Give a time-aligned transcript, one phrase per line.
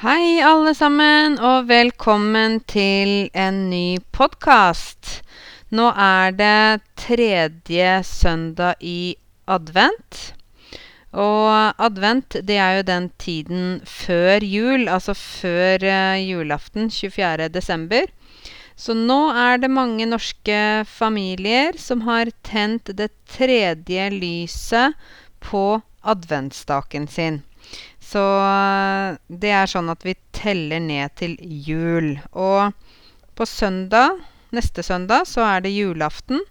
[0.00, 5.18] Hei, alle sammen, og velkommen til en ny podkast.
[5.76, 10.20] Nå er det tredje søndag i advent.
[11.12, 17.50] Og advent, det er jo den tiden før jul, altså før uh, julaften, 24.
[17.52, 18.08] desember.
[18.72, 24.96] Så nå er det mange norske familier som har tent det tredje lyset
[25.44, 27.42] på adventsstaken sin.
[28.10, 32.16] Så uh, det er sånn at vi teller ned til jul.
[32.32, 32.72] Og
[33.38, 34.18] på søndag,
[34.56, 36.42] neste søndag, så er det julaften.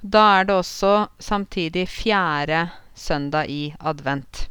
[0.00, 4.46] Da er det også samtidig fjerde søndag i advent.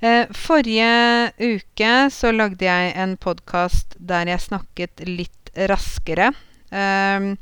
[0.00, 6.30] Eh, forrige uke så lagde jeg en podkast der jeg snakket litt raskere.
[6.72, 7.34] Eh,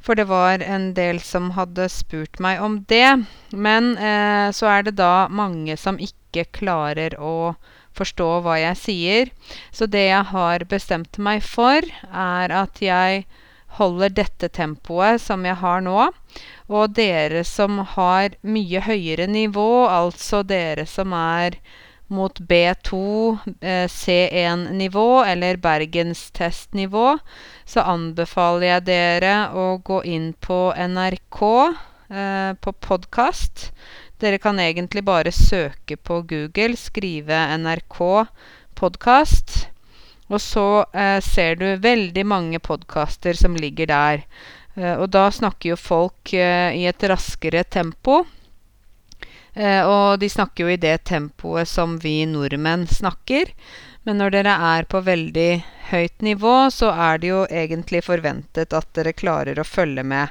[0.00, 3.26] for det var en del som hadde spurt meg om det.
[3.52, 7.54] Men eh, så er det da mange som ikke klarer å
[7.96, 9.32] forstå hva jeg sier.
[9.72, 11.80] Så det jeg har bestemt meg for,
[12.12, 13.24] er at jeg
[13.76, 16.10] holder dette tempoet som jeg har nå.
[16.68, 21.58] Og dere som har mye høyere nivå, altså dere som er
[22.06, 22.98] mot B2,
[23.60, 27.18] eh, C1-nivå eller bergenstestnivå,
[27.66, 33.72] så anbefaler jeg dere å gå inn på NRK eh, på podkast.
[34.16, 37.98] Dere kan egentlig bare søke på Google, skrive NRK
[38.74, 39.66] podkast.
[40.32, 44.24] Og så eh, ser du veldig mange podkaster som ligger der.
[44.72, 48.22] Eh, og da snakker jo folk eh, i et raskere tempo.
[49.56, 53.48] Og de snakker jo i det tempoet som vi nordmenn snakker.
[54.04, 55.50] Men når dere er på veldig
[55.92, 60.28] høyt nivå, så er det jo egentlig forventet at dere klarer å følge med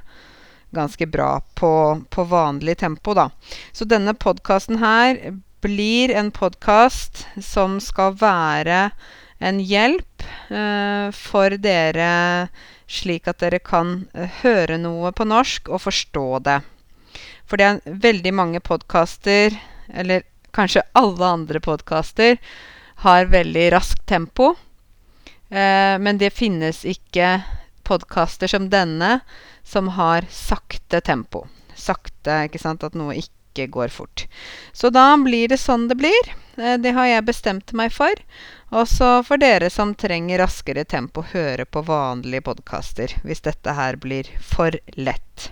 [0.75, 1.71] ganske bra på,
[2.09, 3.29] på vanlig tempo, da.
[3.73, 5.19] Så denne podkasten her
[5.65, 8.89] blir en podkast som skal være
[9.39, 12.47] en hjelp eh, for dere,
[12.87, 16.59] slik at dere kan eh, høre noe på norsk og forstå det.
[17.45, 19.53] For det er veldig mange podkaster,
[19.93, 20.25] eller
[20.55, 22.39] kanskje alle andre podkaster,
[23.03, 24.53] har veldig raskt tempo.
[25.49, 27.37] Eh, men det finnes ikke
[27.85, 29.19] podkaster som denne
[29.63, 31.45] som har sakte tempo.
[31.75, 34.25] Sakte, ikke sant, at noe ikke går fort.
[34.73, 36.31] Så da blir det sånn det blir.
[36.57, 38.13] Eh, det har jeg bestemt meg for.
[38.75, 43.99] Og så for dere som trenger raskere tempo, høre på vanlige podkaster hvis dette her
[44.01, 45.51] blir for lett.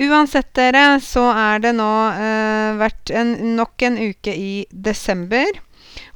[0.00, 5.60] Uansett, dere, så er det nå eh, vært en, nok en uke i desember.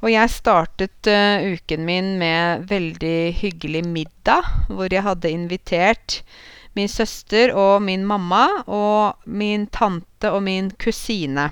[0.05, 6.19] Og jeg startet uh, uken min med veldig hyggelig middag, hvor jeg hadde invitert
[6.77, 11.47] min søster og min mamma og min tante og min kusine.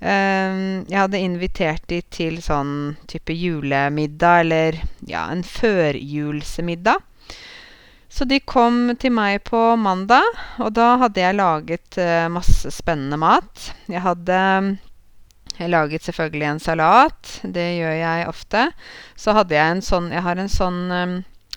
[0.00, 7.04] Um, jeg hadde invitert de til sånn type julemiddag, eller ja, en førjulsmiddag.
[8.08, 10.24] Så de kom til meg på mandag,
[10.56, 13.72] og da hadde jeg laget uh, masse spennende mat.
[13.92, 14.38] Jeg hadde
[15.58, 17.30] jeg laget selvfølgelig en salat.
[17.42, 18.64] Det gjør jeg ofte.
[19.18, 21.16] Så hadde jeg en sånn Jeg har en sånn um,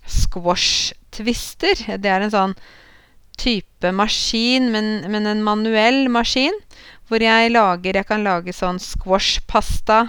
[0.10, 1.84] squash-twister.
[2.02, 2.56] Det er en sånn
[3.42, 6.58] type maskin, men, men en manuell maskin
[7.10, 10.06] hvor jeg lager Jeg kan lage sånn squash-pasta.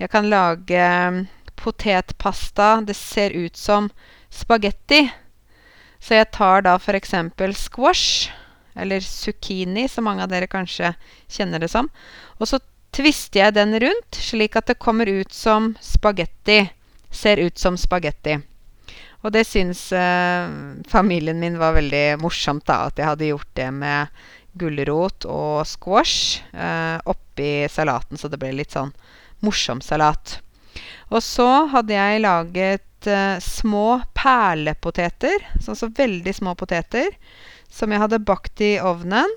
[0.00, 1.24] Jeg kan lage um,
[1.60, 2.80] potetpasta.
[2.82, 3.90] Det ser ut som
[4.32, 5.04] spagetti.
[6.02, 7.14] Så jeg tar da f.eks.
[7.60, 8.32] squash,
[8.74, 10.94] eller zucchini, som mange av dere kanskje
[11.30, 11.92] kjenner det som.
[12.40, 12.58] Og så
[12.92, 16.64] twister jeg den rundt, slik at det kommer ut som spagetti.
[17.12, 18.38] Ser ut som spagetti.
[19.22, 20.52] Og det syns eh,
[20.90, 24.22] familien min var veldig morsomt, da, at jeg hadde gjort det med
[24.58, 28.90] gulrot og squash eh, oppi salaten, så det ble litt sånn
[29.46, 30.40] morsom salat.
[31.12, 37.14] Og så hadde jeg laget eh, små perlepoteter, sånn så veldig små poteter,
[37.72, 39.30] som jeg hadde bakt i ovnen.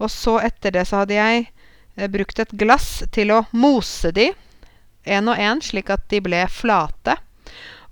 [0.00, 1.50] Og så etter det så hadde jeg
[2.12, 4.30] brukt et glass til å mose de
[5.04, 7.16] én og én, slik at de ble flate.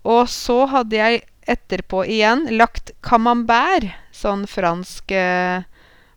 [0.06, 5.66] Og så hadde jeg etterpå igjen lagt camembert, sånn fransk eh,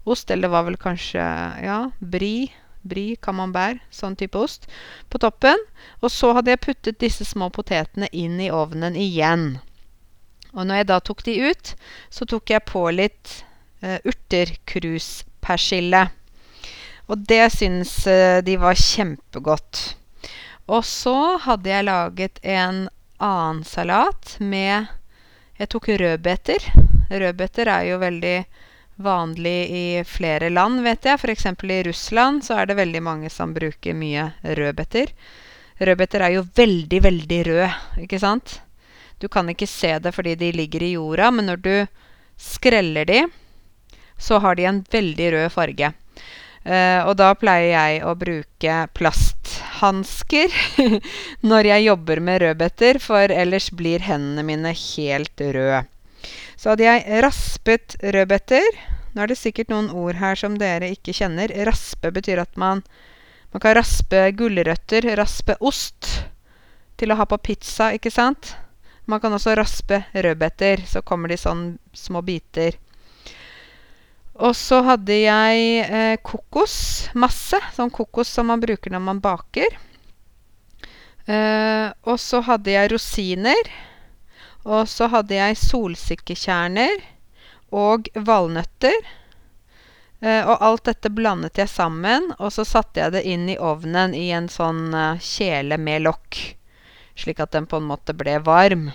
[0.04, 1.24] ost, eller det var vel kanskje
[1.64, 2.52] ja, brie,
[2.84, 4.68] brie, camembert, sånn type ost,
[5.10, 5.60] på toppen.
[6.02, 9.58] Og så hadde jeg puttet disse små potetene inn i ovnen igjen.
[10.54, 11.74] Og når jeg da tok de ut,
[12.14, 13.40] så tok jeg på litt
[13.82, 16.04] uh, urterkruspersille.
[17.12, 19.84] Og det syns uh, de var kjempegodt.
[20.72, 22.86] Og så hadde jeg laget en
[23.24, 24.88] annen salat med
[25.60, 26.64] Jeg tok rødbeter.
[27.12, 28.38] Rødbeter er jo veldig
[29.04, 31.20] vanlig i flere land, vet jeg.
[31.20, 31.46] F.eks.
[31.46, 35.14] i Russland så er det veldig mange som bruker mye rødbeter.
[35.80, 37.72] Rødbeter er jo veldig, veldig røde,
[38.06, 38.62] ikke sant?
[39.20, 41.76] Du kan ikke se det fordi de ligger i jorda, men når du
[42.38, 43.26] skreller de,
[44.18, 45.94] så har de en veldig rød farge.
[46.64, 50.54] Eh, og da pleier jeg å bruke plasthansker
[51.50, 55.84] når jeg jobber med rødbeter, for ellers blir hendene mine helt røde.
[56.56, 58.64] Så hadde jeg raspet rødbeter
[59.14, 61.52] Nå er det sikkert noen ord her som dere ikke kjenner.
[61.68, 62.80] Raspe betyr at man,
[63.54, 66.10] man kan raspe gulrøtter, raspe ost
[66.98, 68.56] til å ha på pizza, ikke sant?
[69.06, 70.82] Man kan også raspe rødbeter.
[70.90, 72.80] Så kommer de sånn små biter.
[74.34, 76.76] Og så hadde jeg eh, kokos.
[77.14, 77.60] Masse.
[77.76, 79.78] Sånn kokos som man bruker når man baker.
[81.26, 83.74] Eh, og så hadde jeg rosiner.
[84.64, 87.04] Og så hadde jeg solsikkekjerner
[87.74, 88.98] og valnøtter.
[90.24, 94.14] Eh, og alt dette blandet jeg sammen, og så satte jeg det inn i ovnen
[94.16, 96.40] i en sånn eh, kjele med lokk.
[97.20, 98.88] Slik at den på en måte ble varm.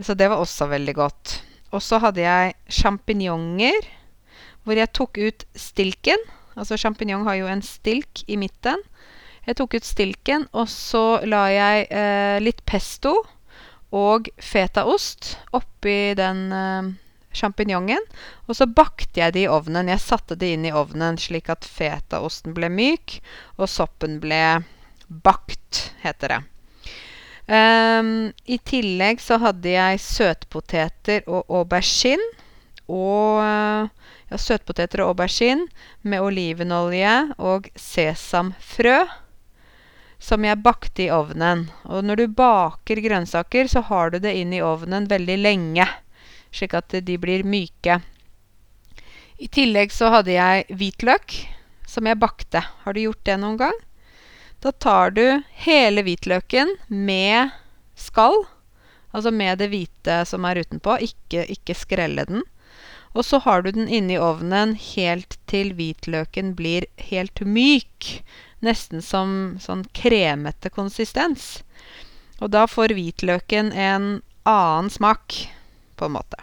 [0.00, 1.34] Så det var også veldig godt.
[1.74, 3.86] Og så hadde jeg sjampinjonger,
[4.64, 6.20] hvor jeg tok ut stilken.
[6.54, 8.82] Altså sjampinjong har jo en stilk i midten.
[9.44, 13.18] Jeg tok ut stilken, og så la jeg eh, litt pesto
[13.94, 16.94] og fetaost oppi den eh,
[17.36, 18.06] sjampinjongen.
[18.48, 19.90] Og så bakte jeg det i ovnen.
[19.92, 23.18] Jeg satte det inn i ovnen slik at fetaosten ble myk,
[23.58, 24.40] og soppen ble
[25.26, 26.42] bakt, heter det.
[27.44, 32.24] Um, I tillegg så hadde jeg søtpoteter og aubergine.
[32.84, 35.68] Og ja, søtpoteter og aubergine
[36.04, 39.04] med olivenolje og sesamfrø.
[40.24, 41.66] Som jeg bakte i ovnen.
[41.84, 45.84] Og når du baker grønnsaker, så har du det inn i ovnen veldig lenge.
[46.54, 47.98] Slik at de blir myke.
[49.36, 51.34] I tillegg så hadde jeg hvitløk
[51.90, 52.62] som jeg bakte.
[52.84, 53.76] Har du gjort det noen gang?
[54.64, 57.50] Da tar du hele hvitløken med
[58.00, 58.46] skall,
[59.12, 62.46] altså med det hvite som er utenpå, ikke, ikke skrelle den.
[63.12, 68.08] Og så har du den inne i ovnen helt til hvitløken blir helt myk.
[68.64, 71.60] Nesten som sånn kremete konsistens.
[72.40, 74.08] Og da får hvitløken en
[74.48, 75.42] annen smak,
[75.94, 76.40] på en måte.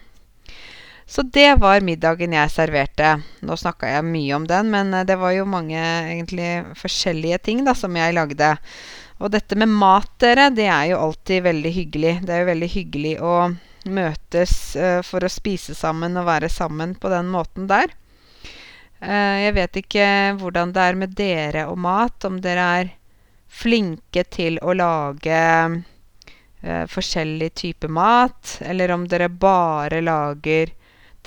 [1.12, 3.18] Så det var middagen jeg serverte.
[3.44, 7.66] Nå snakka jeg mye om den, men eh, det var jo mange egentlig forskjellige ting
[7.68, 8.54] da, som jeg lagde.
[9.20, 12.16] Og dette med mat, dere, det er jo alltid veldig hyggelig.
[12.24, 13.36] Det er jo veldig hyggelig å
[13.92, 17.92] møtes uh, for å spise sammen og være sammen på den måten der.
[19.02, 20.08] Uh, jeg vet ikke
[20.40, 22.92] hvordan det er med dere og mat, om dere er
[23.52, 25.40] flinke til å lage
[25.76, 30.78] uh, forskjellig type mat, eller om dere bare lager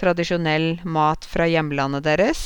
[0.00, 2.43] tradisjonell mat fra hjemlandet deres.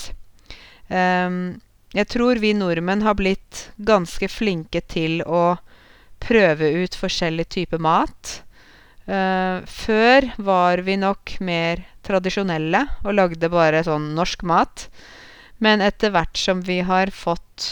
[0.89, 1.59] Um,
[1.97, 5.56] jeg tror vi nordmenn har blitt ganske flinke til å
[6.21, 8.43] prøve ut forskjellig type mat.
[9.09, 14.89] Uh, før var vi nok mer tradisjonelle og lagde bare sånn norsk mat.
[15.59, 17.71] Men etter hvert som vi har fått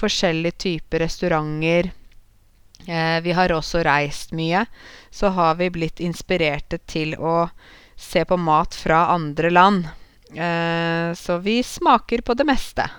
[0.00, 1.90] forskjellige typer restauranter
[2.86, 4.64] eh, Vi har også reist mye.
[5.10, 7.50] Så har vi blitt inspirerte til å
[8.00, 9.88] se på mat fra andre land.
[10.34, 12.90] Eh, så vi smaker på det meste.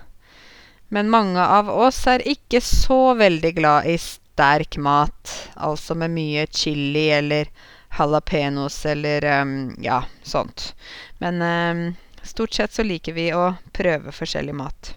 [0.88, 5.34] Men mange av oss er ikke så veldig glad i sterk mat.
[5.54, 7.48] Altså med mye chili eller
[7.96, 10.74] jalapeños eller um, ja, sånt.
[11.18, 14.94] Men um, stort sett så liker vi å prøve forskjellig mat.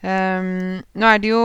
[0.00, 1.44] Um, nå er det jo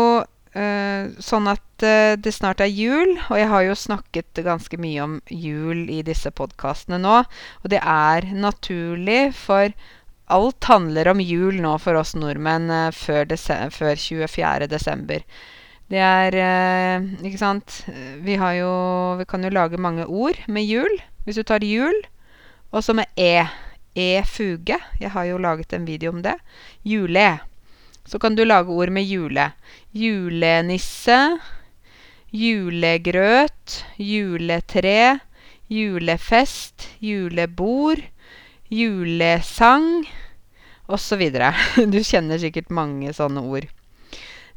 [0.51, 5.15] sånn at uh, det snart er jul, og jeg har jo snakket ganske mye om
[5.31, 7.21] jul i disse podkastene nå.
[7.63, 9.71] Og det er naturlig, for
[10.31, 13.31] alt handler om jul nå for oss nordmenn uh, før,
[13.71, 14.67] før 24.
[14.71, 15.23] desember.
[15.91, 16.35] Det er
[17.19, 17.81] Ikke sant?
[18.23, 18.69] Vi har jo
[19.19, 21.01] Vi kan jo lage mange ord med jul.
[21.25, 21.97] Hvis du tar jul,
[22.71, 23.43] og så med e.
[23.91, 24.79] E-fuge.
[24.99, 26.37] Jeg har jo laget en video om det.
[26.87, 27.41] Jule.
[28.11, 29.53] Så kan du lage ord med jule.
[29.95, 31.39] Julenisse,
[32.35, 35.19] julegrøt, juletre,
[35.71, 38.03] julefest, julebord,
[38.67, 40.03] julesang
[40.91, 41.23] osv.
[41.93, 43.71] Du kjenner sikkert mange sånne ord.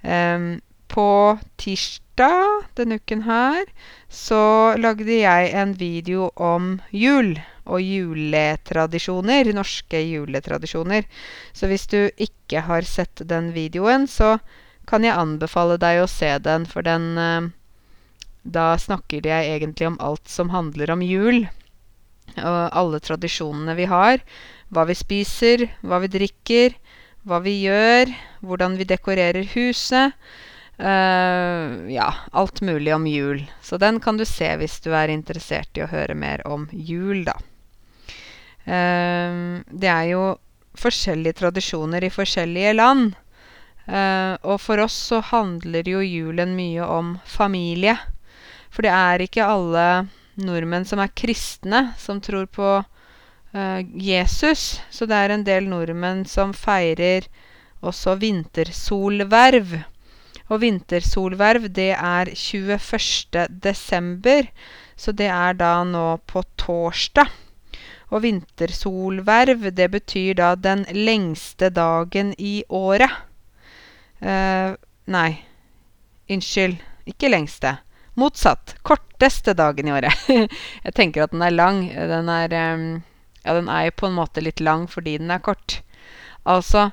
[0.03, 0.59] Um,
[0.91, 3.63] på tirsdag denne uken her
[4.11, 9.50] så lagde jeg en video om jul og juletradisjoner.
[9.56, 11.09] Norske juletradisjoner.
[11.56, 14.38] Så hvis du ikke har sett den videoen, så
[14.88, 17.52] kan jeg anbefale deg å se den, for den eh,
[18.44, 21.47] Da snakker jeg egentlig om alt som handler om jul.
[22.37, 24.21] Og alle tradisjonene vi har.
[24.68, 26.75] Hva vi spiser, hva vi drikker,
[27.25, 28.12] hva vi gjør,
[28.44, 30.12] hvordan vi dekorerer huset.
[30.75, 33.44] Uh, ja, alt mulig om jul.
[33.62, 37.25] Så den kan du se hvis du er interessert i å høre mer om jul,
[37.25, 37.38] da.
[38.64, 39.37] Eh,
[39.68, 40.25] det er jo
[40.78, 43.14] forskjellige tradisjoner i forskjellige land.
[43.87, 47.97] Eh, og for oss så handler jo julen mye om familie.
[48.73, 49.87] For det er ikke alle
[50.40, 52.80] nordmenn som er kristne, som tror på
[53.54, 54.80] Jesus.
[54.90, 57.28] Så det er en del nordmenn som feirer
[57.87, 59.76] også vintersolverv.
[60.52, 63.47] Og vintersolverv, det er 21.
[63.64, 64.50] desember.
[64.97, 67.30] Så det er da nå på torsdag.
[68.14, 73.11] Og vintersolverv, det betyr da den lengste dagen i året.
[74.23, 74.75] Eh,
[75.11, 75.30] nei,
[76.30, 76.78] unnskyld.
[77.11, 77.78] Ikke lengste.
[78.14, 78.76] Motsatt.
[78.87, 80.28] Korteste dagen i året.
[80.87, 81.88] Jeg tenker at den er lang.
[81.90, 82.87] Den er um,
[83.44, 85.83] Ja, den er jo på en måte litt lang fordi den er kort.
[86.49, 86.92] Altså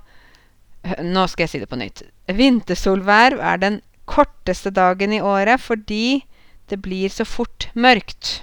[0.81, 2.01] Nå skal jeg si det på nytt.
[2.25, 3.75] Vintersolverv er den
[4.09, 6.23] korteste dagen i året fordi
[6.73, 8.41] det blir så fort mørkt.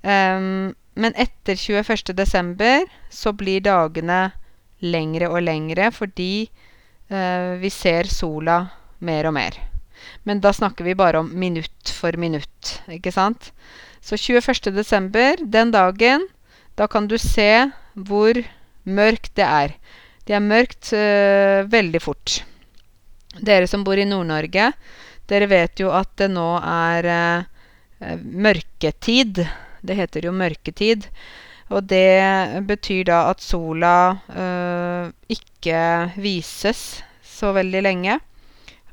[0.00, 2.14] Um, men etter 21.
[2.14, 4.32] desember så blir dagene
[4.84, 6.46] lengre og lengre fordi
[7.10, 8.60] uh, vi ser sola
[9.04, 9.58] mer og mer.
[10.24, 13.50] Men da snakker vi bare om minutt for minutt, ikke sant?
[14.04, 14.70] Så 21.
[14.74, 16.26] desember, den dagen,
[16.76, 18.38] da kan du se hvor
[18.84, 19.76] mørkt det er.
[20.24, 22.42] Det er mørkt uh, veldig fort.
[23.34, 24.70] Dere som bor i Nord-Norge,
[25.26, 29.44] dere vet jo at det nå er uh, mørketid.
[29.84, 31.08] Det heter jo mørketid.
[31.72, 33.96] Og det betyr da at sola
[34.28, 35.80] uh, ikke
[36.20, 38.18] vises så veldig lenge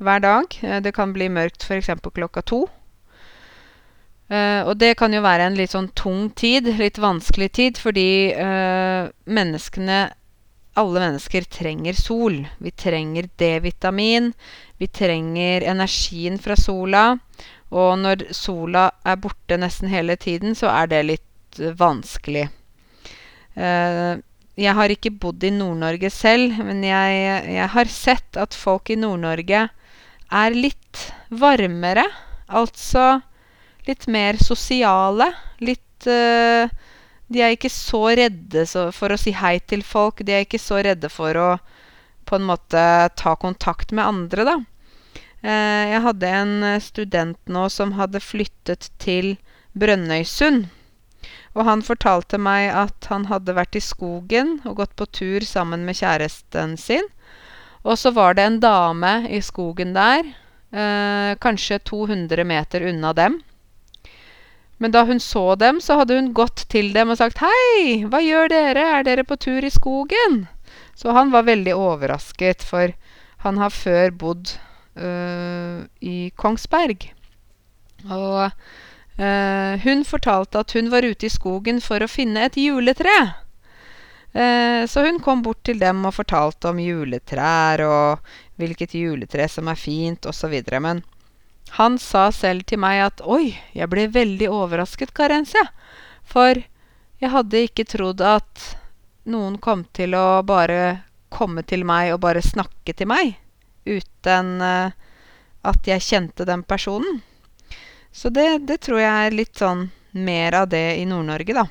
[0.02, 0.56] hver dag.
[0.84, 1.92] Det kan bli mørkt f.eks.
[2.14, 2.64] klokka to.
[4.32, 8.32] Uh, og det kan jo være en litt sånn tung tid, litt vanskelig tid, fordi
[8.32, 10.06] uh, menneskene
[10.80, 12.38] alle mennesker trenger sol.
[12.64, 14.32] Vi trenger D-vitamin.
[14.80, 17.18] Vi trenger energien fra sola.
[17.72, 22.50] Og når sola er borte nesten hele tiden, så er det litt uh, vanskelig.
[23.56, 24.20] Uh,
[24.60, 27.22] jeg har ikke bodd i Nord-Norge selv, men jeg,
[27.56, 29.66] jeg, har sett at folk i Nord-Norge
[30.42, 32.06] er litt varmere.
[32.51, 33.22] Altså
[33.88, 35.32] litt mer sosiale.
[35.63, 36.68] Litt uh,
[37.32, 40.20] de er ikke så redde for å si hei til folk.
[40.28, 41.51] De er ikke så redde for å
[42.28, 42.82] på en måte
[43.18, 44.58] ta kontakt med andre, da.
[45.42, 49.36] Eh, jeg hadde en student nå som hadde flyttet til
[49.74, 50.68] Brønnøysund.
[51.58, 55.84] Og han fortalte meg at han hadde vært i skogen og gått på tur sammen
[55.88, 57.10] med kjæresten sin.
[57.82, 60.22] Og så var det en dame i skogen der,
[60.72, 63.42] eh, kanskje 200 meter unna dem.
[64.78, 68.22] Men da hun så dem, så hadde hun gått til dem og sagt 'Hei, hva
[68.22, 68.82] gjør dere?
[69.00, 70.48] Er dere på tur i skogen?'
[70.96, 72.94] Så han var veldig overrasket, for
[73.38, 74.58] han har før bodd
[74.98, 77.06] i Kongsberg.
[78.10, 78.52] Og
[79.18, 83.18] øh, hun fortalte at hun var ute i skogen for å finne et juletre.
[84.34, 88.32] Eh, så hun kom bort til dem og fortalte om juletrær og
[88.62, 90.56] hvilket juletre som er fint, osv.
[90.80, 91.04] Men
[91.78, 95.62] han sa selv til meg at oi, jeg ble veldig overrasket, Karense.
[96.24, 96.58] For
[97.22, 98.76] jeg hadde ikke trodd at
[99.30, 103.38] noen kom til å bare komme til meg og bare snakke til meg
[103.86, 104.94] uten uh,
[105.62, 107.22] at jeg kjente den personen.
[108.12, 111.68] Så det, det tror jeg er litt sånn mer av det i Nord-Norge, da.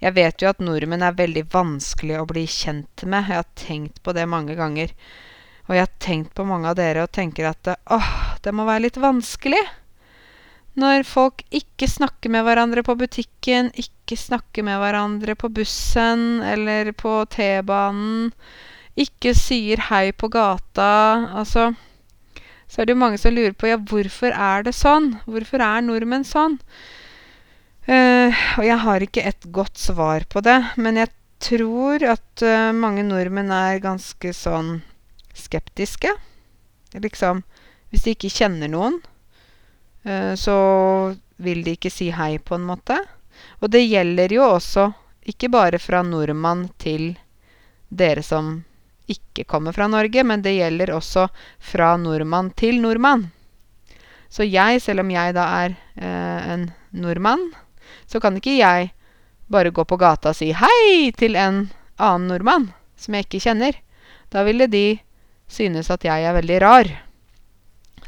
[0.00, 3.26] Jeg vet jo at nordmenn er veldig vanskelig å bli kjent med.
[3.28, 4.94] Jeg har tenkt på det mange ganger.
[5.68, 8.86] Og jeg har tenkt på mange av dere og tenker at åh, det må være
[8.86, 9.60] litt vanskelig.
[10.80, 16.92] Når folk ikke snakker med hverandre på butikken, ikke snakker med hverandre på bussen eller
[16.96, 18.30] på T-banen,
[18.98, 20.90] ikke sier hei på gata
[21.38, 21.70] Altså
[22.66, 25.12] Så er det jo mange som lurer på ja, hvorfor er det sånn?
[25.26, 26.58] Hvorfor er nordmenn sånn?
[27.90, 28.30] Uh,
[28.60, 31.10] og jeg har ikke et godt svar på det, men jeg
[31.42, 34.76] tror at uh, mange nordmenn er ganske sånn
[35.34, 36.12] skeptiske.
[36.94, 37.42] Liksom
[37.90, 39.00] Hvis de ikke kjenner noen,
[40.06, 40.56] uh, så
[41.42, 43.00] vil de ikke si hei, på en måte.
[43.58, 44.92] Og det gjelder jo også
[45.26, 47.16] ikke bare fra nordmann til
[47.90, 48.60] dere som
[49.10, 51.26] ikke kommer fra Norge, men det gjelder også
[51.72, 53.28] fra nordmann til nordmann.
[54.30, 57.48] Så jeg, selv om jeg da er eh, en nordmann,
[58.06, 58.92] så kan ikke jeg
[59.50, 61.64] bare gå på gata og si hei til en
[61.98, 62.68] annen nordmann
[63.00, 63.78] som jeg ikke kjenner.
[64.30, 65.00] Da ville de
[65.50, 66.90] synes at jeg er veldig rar.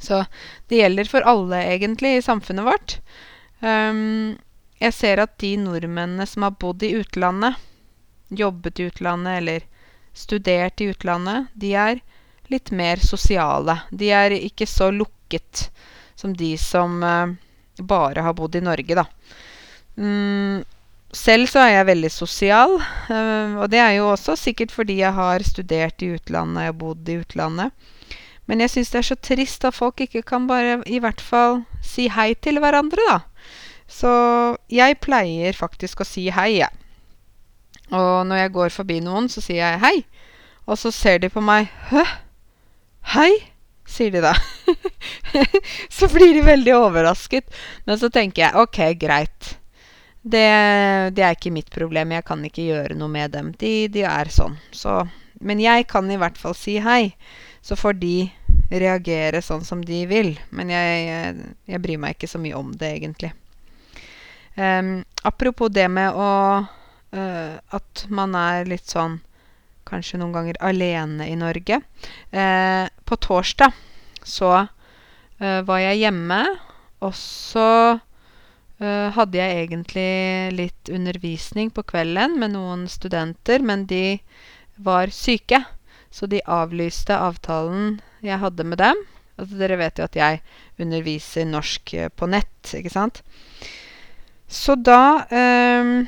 [0.02, 0.24] Så
[0.70, 2.96] det gjelder for alle, egentlig, i samfunnet vårt.
[3.62, 4.38] Um,
[4.82, 7.58] jeg ser at de nordmennene som har bodd i utlandet,
[8.32, 9.66] jobbet i utlandet eller
[10.14, 12.02] studert i utlandet, de er
[12.52, 13.78] litt mer sosiale.
[13.90, 15.68] De er ikke så lukket
[16.18, 17.32] som de som eh,
[17.80, 19.06] bare har bodd i Norge, da.
[19.96, 20.62] Mm,
[21.12, 22.78] selv så er jeg veldig sosial,
[23.12, 27.08] eh, og det er jo også sikkert fordi jeg har studert i utlandet, har bodd
[27.08, 27.72] i utlandet.
[28.50, 31.62] Men jeg syns det er så trist at folk ikke kan bare i hvert fall
[31.84, 33.20] si hei til hverandre, da.
[33.92, 34.12] Så
[34.72, 36.81] jeg pleier faktisk å si hei, jeg.
[37.92, 39.96] Og når jeg går forbi noen, så sier jeg hei.
[40.66, 41.68] Og så ser de på meg.
[41.92, 42.04] Hø?
[43.14, 43.32] Hei?
[43.92, 44.32] sier de da.
[45.96, 47.50] så blir de veldig overrasket.
[47.84, 49.56] Men så tenker jeg ok, greit.
[50.22, 50.46] Det,
[51.16, 52.14] det, er ikke mitt problem.
[52.14, 53.52] Jeg kan ikke gjøre noe med dem.
[53.58, 54.56] De, de er sånn.
[54.74, 55.02] Så,
[55.42, 57.14] men jeg kan i hvert fall si hei.
[57.62, 58.16] Så får de
[58.72, 60.34] reagere sånn som de vil.
[60.54, 63.34] Men jeg, jeg, jeg bryr meg ikke så mye om det, egentlig.
[64.52, 66.30] Um, apropos det med å
[67.12, 69.18] At man er litt sånn
[69.88, 71.80] kanskje noen ganger alene i Norge.
[72.30, 73.74] Eh, på torsdag
[74.22, 76.40] så eh, var jeg hjemme,
[77.02, 80.08] og så eh, hadde jeg egentlig
[80.56, 84.20] litt undervisning på kvelden med noen studenter, men de
[84.82, 85.64] var syke.
[86.12, 88.98] Så de avlyste avtalen jeg hadde med dem.
[89.40, 90.42] Altså, dere vet jo at jeg
[90.82, 93.22] underviser norsk eh, på nett, ikke sant?
[94.52, 96.04] Så da eh,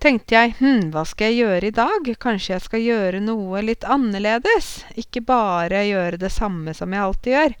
[0.00, 2.10] tenkte jeg hm, hva skal jeg gjøre i dag?
[2.22, 4.86] Kanskje jeg skal gjøre noe litt annerledes?
[5.00, 7.56] Ikke bare gjøre det samme som jeg alltid gjør.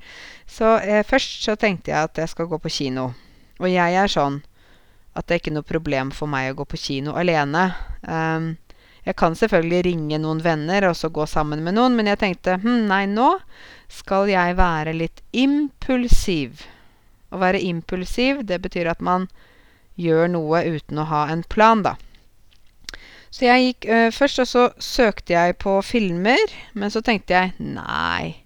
[0.50, 3.10] Så eh, først så tenkte jeg at jeg skal gå på kino.
[3.60, 4.40] Og jeg er sånn
[5.14, 7.70] at det er ikke noe problem for meg å gå på kino alene.
[8.06, 8.52] Um,
[9.04, 12.58] jeg kan selvfølgelig ringe noen venner og så gå sammen med noen, men jeg tenkte
[12.62, 13.32] hm, nei, nå
[13.90, 16.64] skal jeg være litt impulsiv.
[17.30, 19.28] Å være impulsiv, det betyr at man
[20.00, 21.96] gjør noe uten å ha en plan, da.
[23.30, 27.52] Så jeg gikk øh, Først og så søkte jeg på filmer, men så tenkte jeg
[27.58, 28.44] nei,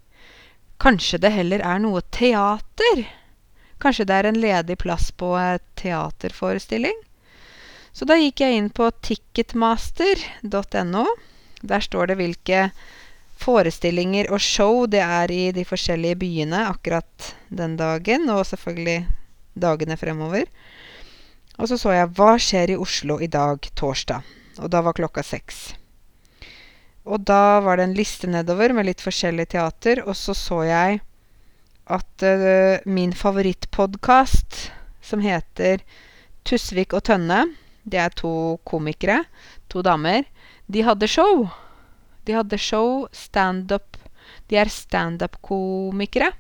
[0.83, 3.05] kanskje det heller er noe teater?
[3.81, 6.99] Kanskje det er en ledig plass på et teaterforestilling?
[7.95, 11.05] Så da gikk jeg inn på ticketmaster.no.
[11.65, 12.71] Der står det hvilke
[13.41, 19.07] forestillinger og show det er i de forskjellige byene akkurat den dagen, og selvfølgelig
[19.55, 20.45] dagene fremover.
[21.59, 24.44] Og så så jeg hva skjer i Oslo i dag, torsdag.
[24.61, 25.75] Og da var klokka seks.
[27.05, 31.03] Og da var det en liste nedover med litt forskjellig teater, og så så jeg
[31.85, 34.71] at uh, min favorittpodkast,
[35.05, 35.83] som heter
[36.49, 37.43] Tusvik og Tønne
[37.85, 39.25] Det er to komikere,
[39.69, 40.25] to damer.
[40.67, 41.45] De hadde show.
[42.25, 43.99] De hadde show, standup
[44.49, 46.31] De er standup-komikere.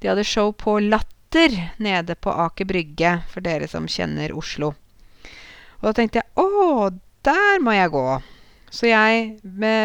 [0.00, 4.74] De hadde show på Latter nede på Aker Brygge, for dere som kjenner Oslo.
[5.80, 6.90] Og da tenkte jeg å,
[7.26, 8.06] der må jeg gå.
[8.70, 9.36] Så jeg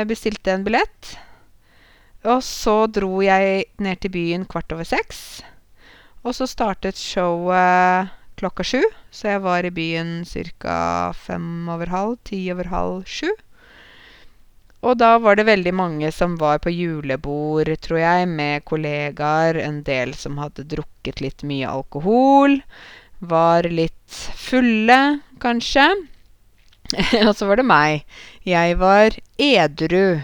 [0.10, 1.14] bestilte en billett.
[2.30, 5.42] Og så dro jeg ned til byen kvart over seks.
[6.22, 8.82] Og så startet showet klokka sju.
[9.14, 11.14] Så jeg var i byen ca.
[11.14, 13.32] fem over halv, ti over halv sju.
[14.82, 19.60] Og da var det veldig mange som var på julebord, tror jeg, med kollegaer.
[19.62, 22.62] En del som hadde drukket litt mye alkohol.
[23.22, 25.86] Var litt fulle, kanskje.
[27.28, 28.04] og så var det meg.
[28.48, 30.22] Jeg var edru,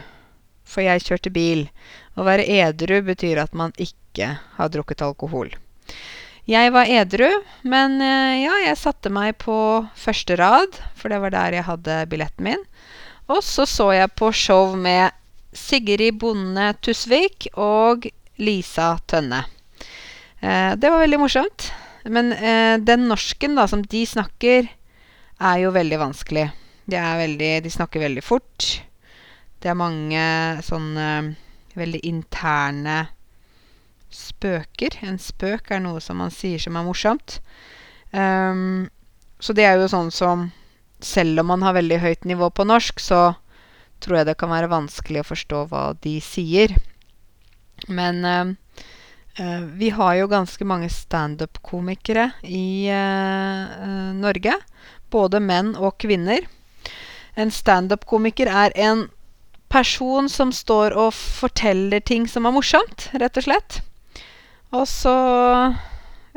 [0.67, 1.67] for jeg kjørte bil.
[2.17, 5.51] Å være edru betyr at man ikke har drukket alkohol.
[6.47, 7.27] Jeg var edru,
[7.67, 9.57] men eh, ja, jeg satte meg på
[9.99, 12.63] første rad, for det var der jeg hadde billetten min.
[13.27, 15.11] Og så så jeg på show med
[15.51, 18.07] Sigrid Bonde Tusvik og
[18.39, 19.43] Lisa Tønne.
[20.39, 21.67] Eh, det var veldig morsomt.
[22.07, 24.69] Men eh, den norsken da, som de snakker,
[25.39, 26.47] er jo veldig vanskelig.
[26.87, 28.67] De, veldig, de snakker veldig fort.
[29.61, 30.23] Det er mange
[30.65, 31.07] sånne
[31.77, 33.07] veldig interne
[34.13, 34.97] spøker.
[35.05, 37.39] En spøk er noe som man sier som er morsomt.
[38.11, 38.87] Um,
[39.43, 40.51] så det er jo sånn som
[41.03, 43.35] Selv om man har veldig høyt nivå på norsk, så
[44.01, 46.73] tror jeg det kan være vanskelig å forstå hva de sier.
[47.85, 48.49] Men uh,
[49.37, 54.55] uh, vi har jo ganske mange standup-komikere i uh, Norge
[55.13, 56.47] både menn og kvinner.
[57.37, 59.07] En standup-komiker er en
[59.69, 63.81] person som står og forteller ting som er morsomt, rett og slett.
[64.75, 65.15] Og så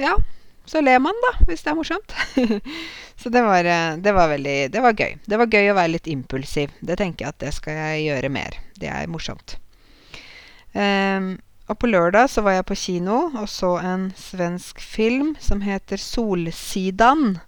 [0.01, 0.15] ja,
[0.71, 2.15] så ler man, da, hvis det er morsomt.
[3.21, 5.17] så det var, eh, det var, veldig Det var gøy.
[5.27, 6.75] Det var gøy å være litt impulsiv.
[6.81, 8.59] Det tenker jeg at det skal jeg gjøre mer.
[8.79, 9.57] Det er morsomt.
[10.71, 15.63] Um, og på lørdag så var jeg på kino og så en svensk film som
[15.67, 17.41] heter Solsidan.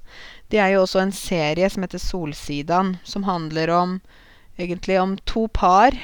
[0.53, 3.95] Det er jo også en serie som heter Solsidan, som handler om
[4.61, 5.97] egentlig om to par.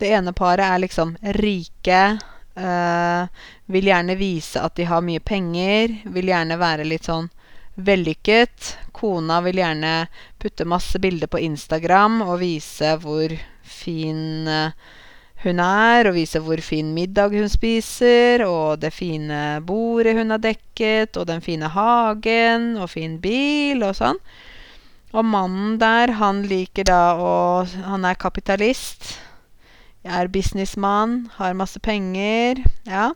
[0.00, 2.18] Det ene paret er liksom rike.
[2.56, 3.26] eh,
[3.66, 5.92] vil gjerne vise at de har mye penger.
[6.04, 7.28] Vil gjerne være litt sånn
[7.74, 8.78] vellykket.
[8.92, 10.06] Kona vil gjerne
[10.38, 14.72] putte masse bilder på Instagram og vise hvor fin eh,
[15.44, 20.42] hun er, og viser hvor fin middag hun spiser, og det fine bordet hun har
[20.42, 24.20] dekket, og den fine hagen, og fin bil, og sånn.
[25.14, 27.34] Og mannen der, han liker da å
[27.86, 29.14] Han er kapitalist.
[30.04, 32.64] Er businessmann, har masse penger.
[32.84, 33.12] Ja.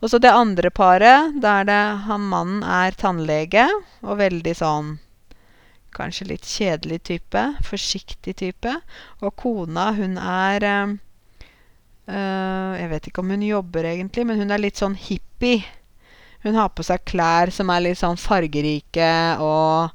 [0.00, 3.66] Og så det andre paret, der det han mannen er tannlege,
[4.04, 4.98] og veldig sånn
[5.94, 7.42] Kanskje litt kjedelig type.
[7.62, 8.72] Forsiktig type.
[9.22, 10.66] Og kona, hun er
[12.06, 15.64] eh, Jeg vet ikke om hun jobber egentlig, men hun er litt sånn hippie.
[16.44, 19.90] Hun har på seg klær som er litt sånn fargerike og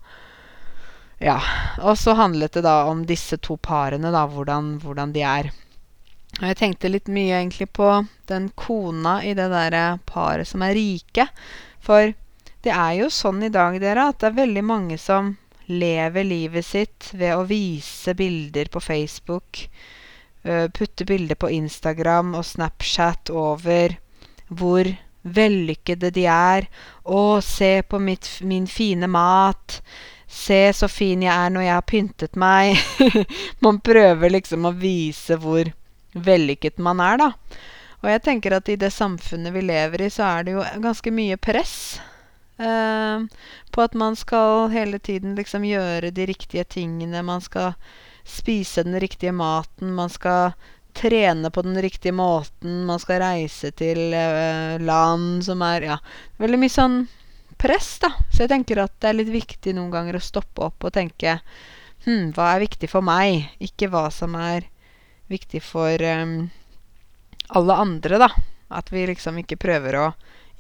[1.20, 1.40] Ja.
[1.84, 5.52] Og så handlet det da om disse to parene, da, hvordan, hvordan de er.
[6.40, 7.90] Og jeg tenkte litt mye egentlig på
[8.32, 11.28] den kona i det derre paret som er rike.
[11.84, 12.14] For
[12.64, 15.34] det er jo sånn i dag, dere, at det er veldig mange som
[15.70, 19.66] lever livet sitt ved å vise bilder på Facebook.
[20.46, 23.98] Øh, putte bilder på Instagram og Snapchat over
[24.48, 24.90] hvor
[25.24, 26.68] vellykkede de er.
[27.06, 29.82] 'Å, se på mitt, min fine mat'.
[30.28, 32.78] 'Se så fin jeg er når jeg har pyntet meg'.
[33.66, 35.72] man prøver liksom å vise hvor
[36.14, 37.32] vellykket man er, da.
[38.02, 41.12] Og jeg tenker at i det samfunnet vi lever i, så er det jo ganske
[41.12, 42.00] mye press.
[42.60, 43.20] eh,
[43.72, 47.22] på at man skal hele tiden liksom gjøre de riktige tingene.
[47.24, 47.74] Man skal
[48.30, 49.94] spise den riktige maten.
[49.98, 50.54] Man skal
[50.94, 52.86] trene på den riktige måten.
[52.86, 55.98] Man skal reise til eh, land som er Ja,
[56.42, 57.02] veldig mye sånn
[57.60, 58.14] press, da.
[58.32, 61.40] Så jeg tenker at det er litt viktig noen ganger å stoppe opp og tenke
[62.06, 63.50] Hm, hva er viktig for meg?
[63.60, 64.70] Ikke hva som er
[65.28, 66.48] viktig for um,
[67.52, 68.30] alle andre, da.
[68.72, 70.06] At vi liksom ikke prøver å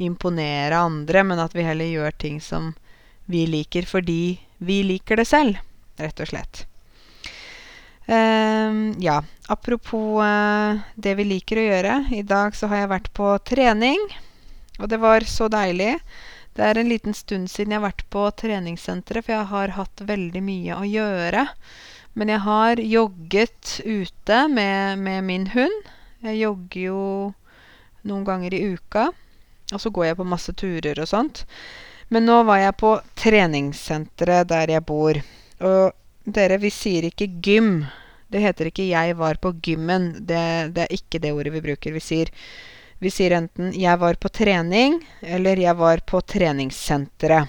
[0.03, 2.73] imponere andre, men at vi heller gjør ting som
[3.29, 5.59] vi liker fordi vi liker det selv,
[5.99, 6.65] rett og slett.
[8.09, 11.95] Ehm, ja, apropos eh, det vi liker å gjøre.
[12.17, 14.01] I dag så har jeg vært på trening,
[14.79, 15.99] og det var så deilig.
[16.57, 20.01] Det er en liten stund siden jeg har vært på treningssenteret, for jeg har hatt
[20.09, 21.45] veldig mye å gjøre.
[22.17, 25.93] Men jeg har jogget ute med, med min hund.
[26.25, 27.03] Jeg jogger jo
[28.09, 29.11] noen ganger i uka.
[29.69, 31.45] Og så går jeg på masse turer og sånt.
[32.09, 35.21] Men nå var jeg på treningssenteret der jeg bor.
[35.61, 35.93] Og
[36.25, 37.73] dere, vi sier ikke gym.
[38.29, 40.25] Det heter ikke 'jeg var på gymmen'.
[40.25, 41.93] Det, det er ikke det ordet vi bruker.
[41.93, 42.29] Vi sier,
[42.99, 47.47] vi sier enten 'jeg var på trening', eller 'jeg var på treningssenteret'.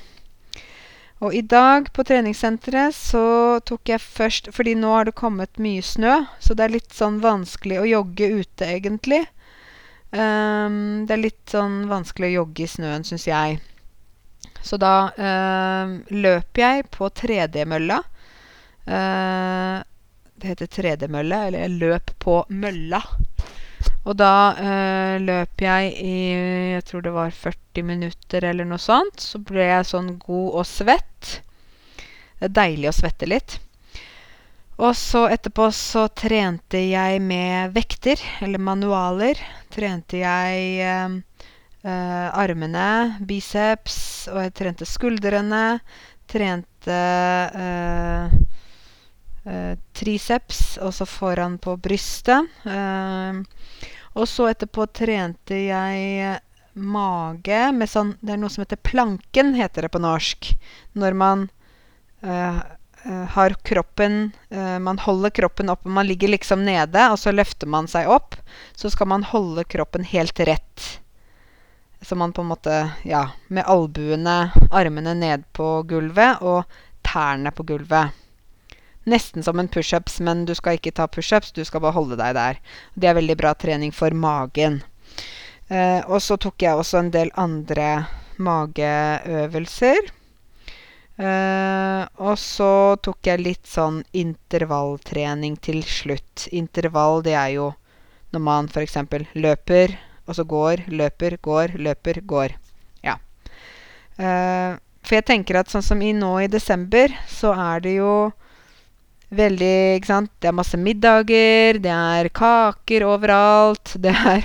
[1.21, 5.83] Og i dag på treningssenteret så tok jeg først Fordi nå har det kommet mye
[5.83, 9.27] snø, så det er litt sånn vanskelig å jogge ute, egentlig.
[10.13, 13.61] Um, det er litt sånn vanskelig å jogge i snøen, syns jeg.
[14.63, 18.01] Så da ehm, løp jeg på 3D-mølla.
[18.87, 19.77] Eh,
[20.41, 23.03] det heter 3D-mølle, eller jeg løp på mølla.
[24.09, 26.17] Og da øh, løp jeg i
[26.75, 29.21] jeg tror det var 40 minutter eller noe sånt.
[29.21, 31.33] Så ble jeg sånn god og svett.
[32.41, 33.59] Det er deilig å svette litt.
[34.81, 39.41] Og så etterpå så trente jeg med vekter, eller manualer.
[39.69, 41.19] Trente jeg øh,
[41.85, 43.99] armene, biceps,
[44.33, 45.65] og jeg trente skuldrene.
[46.31, 47.03] Trente
[49.97, 52.47] triceps, også foran på brystet.
[52.65, 53.41] Eh,
[54.19, 56.39] og så etterpå trente jeg
[56.75, 60.53] mage med sånn Det er noe som heter planken, heter det på norsk.
[60.99, 61.49] Når man
[62.23, 62.61] eh,
[63.05, 65.89] eh, har kroppen eh, Man holder kroppen oppe.
[65.89, 68.39] Man ligger liksom nede, og så løfter man seg opp.
[68.75, 70.87] Så skal man holde kroppen helt rett.
[72.03, 76.65] Så man på en måte Ja, med albuene, armene ned på gulvet og
[77.07, 78.17] tærne på gulvet.
[79.09, 82.35] Nesten som en pushups, men du skal ikke ta pushups, du skal bare holde deg
[82.37, 82.61] der.
[82.95, 84.83] Det er veldig bra trening for magen.
[85.71, 87.91] Eh, og så tok jeg også en del andre
[88.43, 90.11] mageøvelser.
[91.21, 96.49] Eh, og så tok jeg litt sånn intervalltrening til slutt.
[96.53, 97.71] Intervall, det er jo
[98.35, 98.97] når man f.eks.
[99.35, 102.55] løper, og så går, løper, går, løper, går.
[103.05, 103.17] Ja.
[104.17, 108.13] Eh, for jeg tenker at sånn som i nå i desember, så er det jo
[109.31, 110.33] veldig Ikke sant.
[110.43, 114.45] Det er masse middager, det er kaker overalt, det er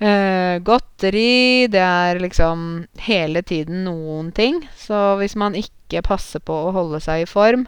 [0.00, 4.62] eh, godteri, det er liksom hele tiden noen ting.
[4.76, 7.66] Så hvis man ikke passer på å holde seg i form,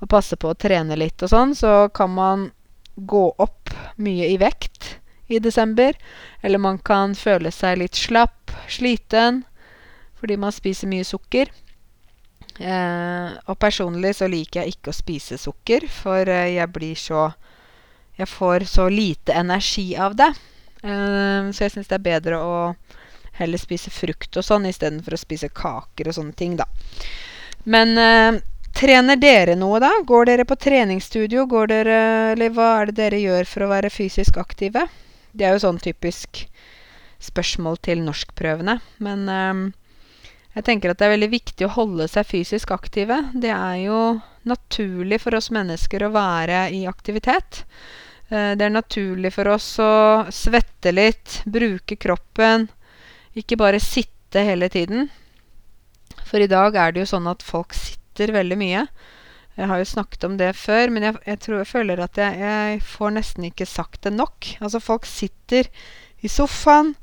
[0.00, 2.48] og passer på å trene litt og sånn, så kan man
[2.96, 4.96] gå opp mye i vekt
[5.28, 5.96] i desember.
[6.42, 9.44] Eller man kan føle seg litt slapp, sliten,
[10.20, 11.52] fordi man spiser mye sukker.
[12.60, 17.30] Eh, og personlig så liker jeg ikke å spise sukker, for eh, jeg blir så
[18.20, 20.28] Jeg får så lite energi av det.
[20.84, 22.74] Eh, så jeg syns det er bedre å
[23.38, 26.66] heller spise frukt og sånn istedenfor å spise kaker og sånne ting, da.
[27.64, 27.96] Men
[28.76, 29.88] trener dere noe, da?
[30.04, 31.46] Går dere på treningsstudio?
[31.48, 31.96] Går dere,
[32.34, 34.84] eller hva er det dere gjør for å være fysisk aktive?
[35.32, 36.44] Det er jo sånn typisk
[37.24, 38.76] spørsmål til norskprøvene.
[39.00, 39.64] Men eh,
[40.56, 43.20] jeg tenker at det er veldig viktig å holde seg fysisk aktive.
[43.38, 44.00] Det er jo
[44.50, 47.62] naturlig for oss mennesker å være i aktivitet.
[48.30, 49.92] Eh, det er naturlig for oss å
[50.34, 52.66] svette litt, bruke kroppen.
[53.38, 55.08] Ikke bare sitte hele tiden.
[56.26, 58.84] For i dag er det jo sånn at folk sitter veldig mye.
[59.58, 62.38] Jeg har jo snakket om det før, men jeg, jeg, tror, jeg føler at jeg,
[62.42, 64.54] jeg, får nesten ikke sagt det nok.
[64.62, 65.70] Altså, folk sitter
[66.24, 66.94] i sofaen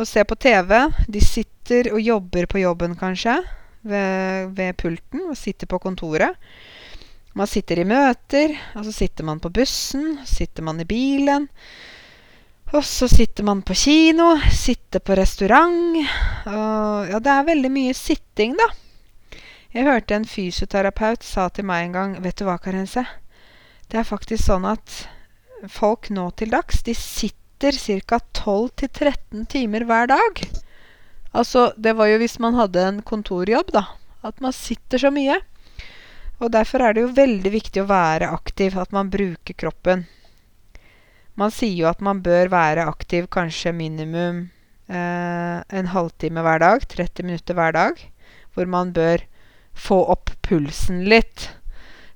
[0.00, 0.74] og ser på TV.
[1.08, 3.38] De sitter og jobber på jobben, kanskje,
[3.86, 6.36] ved, ved pulten, og sitter på kontoret.
[7.38, 11.46] Man sitter i møter, og så sitter man på bussen, sitter man i bilen.
[12.70, 15.98] Og så sitter man på kino, sitter på restaurant.
[16.50, 18.70] Og ja, det er veldig mye sitting, da.
[19.70, 23.04] Jeg hørte en fysioterapeut sa til meg en gang Vet du hva, Karense?
[23.86, 25.04] Det er faktisk sånn at
[25.70, 28.20] folk nå til dags, de sitter ca.
[28.40, 30.42] 12-13 timer hver dag.
[31.32, 33.84] Altså, det var jo hvis man hadde en kontorjobb, da.
[34.26, 35.38] At man sitter så mye.
[36.40, 40.06] Og derfor er det jo veldig viktig å være aktiv, at man bruker kroppen.
[41.36, 44.48] Man sier jo at man bør være aktiv kanskje minimum
[44.88, 46.84] eh, en halvtime hver dag.
[46.88, 48.00] 30 minutter hver dag.
[48.54, 49.22] Hvor man bør
[49.76, 51.50] få opp pulsen litt.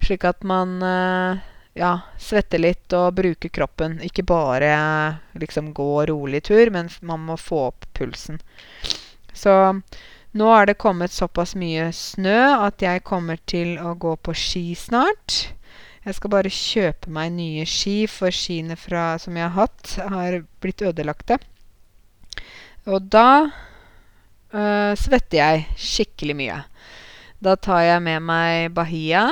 [0.04, 1.44] Slik at man eh,
[1.74, 3.98] ja, svette litt og bruke kroppen.
[4.06, 4.74] Ikke bare
[5.38, 8.40] liksom gå rolig tur, men man må få opp pulsen.
[9.34, 9.54] Så
[10.34, 14.64] nå er det kommet såpass mye snø at jeg kommer til å gå på ski
[14.78, 15.54] snart.
[16.04, 20.42] Jeg skal bare kjøpe meg nye ski, for skiene fra, som jeg har hatt, har
[20.60, 21.38] blitt ødelagte.
[22.84, 26.58] Og da øh, svetter jeg skikkelig mye.
[27.40, 29.24] Da tar jeg med meg Bahia,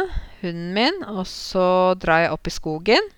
[0.43, 3.13] hunden min, og så drar jeg opp i skogen.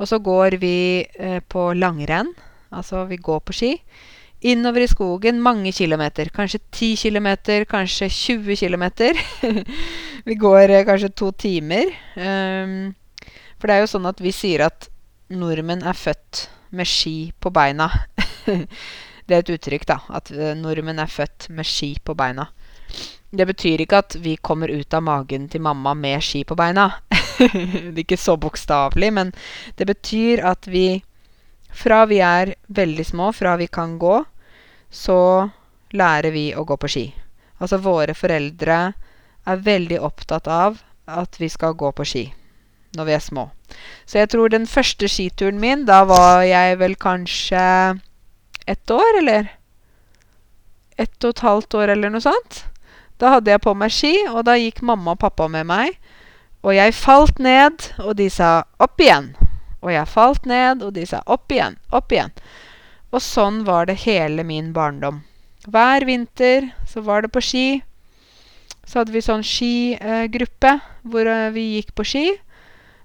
[0.00, 2.32] Og så går vi eh, på langrenn.
[2.72, 3.74] Altså, vi går på ski.
[4.40, 6.30] Innover i skogen mange kilometer.
[6.32, 9.18] Kanskje 10 kilometer, kanskje 20 kilometer.
[10.28, 11.92] vi går eh, kanskje to timer.
[12.16, 12.94] Um,
[13.60, 14.88] for det er jo sånn at vi sier at
[15.28, 17.90] nordmenn er født med ski på beina.
[19.28, 20.00] det er et uttrykk, da.
[20.08, 22.48] At uh, nordmenn er født med ski på beina.
[23.30, 26.88] Det betyr ikke at vi kommer ut av magen til mamma med ski på beina.
[27.38, 29.32] det er ikke så bokstavelig, men
[29.78, 31.02] det betyr at vi
[31.70, 34.24] fra vi er veldig små, fra vi kan gå,
[34.90, 35.48] så
[35.94, 37.06] lærer vi å gå på ski.
[37.60, 38.80] Altså våre foreldre
[39.46, 42.24] er veldig opptatt av at vi skal gå på ski
[42.96, 43.46] når vi er små.
[44.06, 47.62] Så jeg tror den første skituren min, da var jeg vel kanskje
[48.66, 49.52] ett år, eller
[50.98, 52.64] ett og et halvt år, eller noe sånt.
[53.20, 55.98] Da hadde jeg på meg ski, og da gikk mamma og pappa med meg.
[56.64, 59.34] Og jeg falt ned, og de sa 'opp igjen'.
[59.82, 62.32] Og jeg falt ned, og de sa 'opp igjen', opp igjen.
[63.12, 65.24] Og sånn var det hele min barndom.
[65.68, 67.82] Hver vinter så var det på ski.
[68.86, 72.26] Så hadde vi sånn skigruppe eh, hvor eh, vi gikk på ski.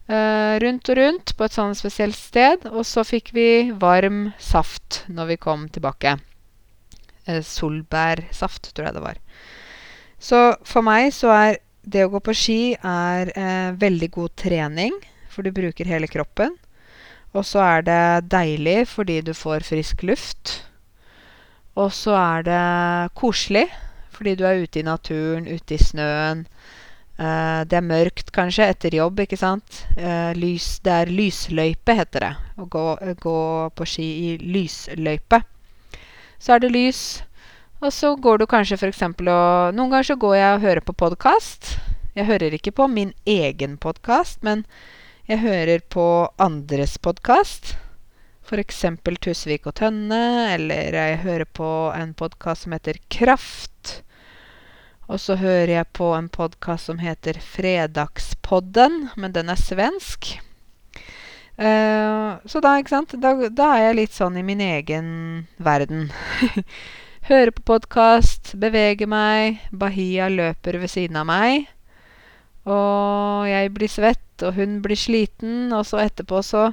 [0.08, 2.68] Eh, rundt og rundt på et sånn spesielt sted.
[2.72, 6.18] Og så fikk vi varm saft når vi kom tilbake.
[7.26, 9.22] Eh, solbærsaft, tror jeg det var.
[10.26, 14.96] Så for meg så er det å gå på ski er eh, veldig god trening,
[15.30, 16.56] for du bruker hele kroppen.
[17.36, 20.62] Og så er det deilig fordi du får frisk luft.
[21.76, 22.64] Og så er det
[23.20, 23.68] koselig
[24.16, 26.46] fordi du er ute i naturen, ute i snøen.
[27.20, 29.82] Eh, det er mørkt kanskje etter jobb, ikke sant.
[30.00, 32.34] Eh, lys, det er lysløype, heter det.
[32.56, 32.86] Å gå,
[33.20, 33.40] gå,
[33.76, 35.42] på ski i lysløype.
[36.40, 37.04] Så er det lys.
[37.84, 39.02] Og så går du kanskje f.eks.
[39.04, 41.76] og Noen ganger så går jeg og hører på podkast.
[42.16, 44.64] Jeg hører ikke på min egen podkast, men
[45.28, 47.76] jeg hører på andres podkast.
[48.48, 48.82] F.eks.
[49.20, 54.00] Tusvik og Tønne, eller jeg hører på en podkast som heter Kraft.
[55.12, 60.38] Og så hører jeg på en podkast som heter Fredagspodden, men den er svensk.
[61.60, 65.10] Uh, så da, ikke da, da, er jeg litt sånn i min egen
[65.60, 66.08] verden.
[67.26, 69.56] Hører på podkast, beveger meg.
[69.74, 71.64] Bahia løper ved siden av meg.
[72.70, 76.68] Og jeg blir svett, og hun blir sliten, og så etterpå så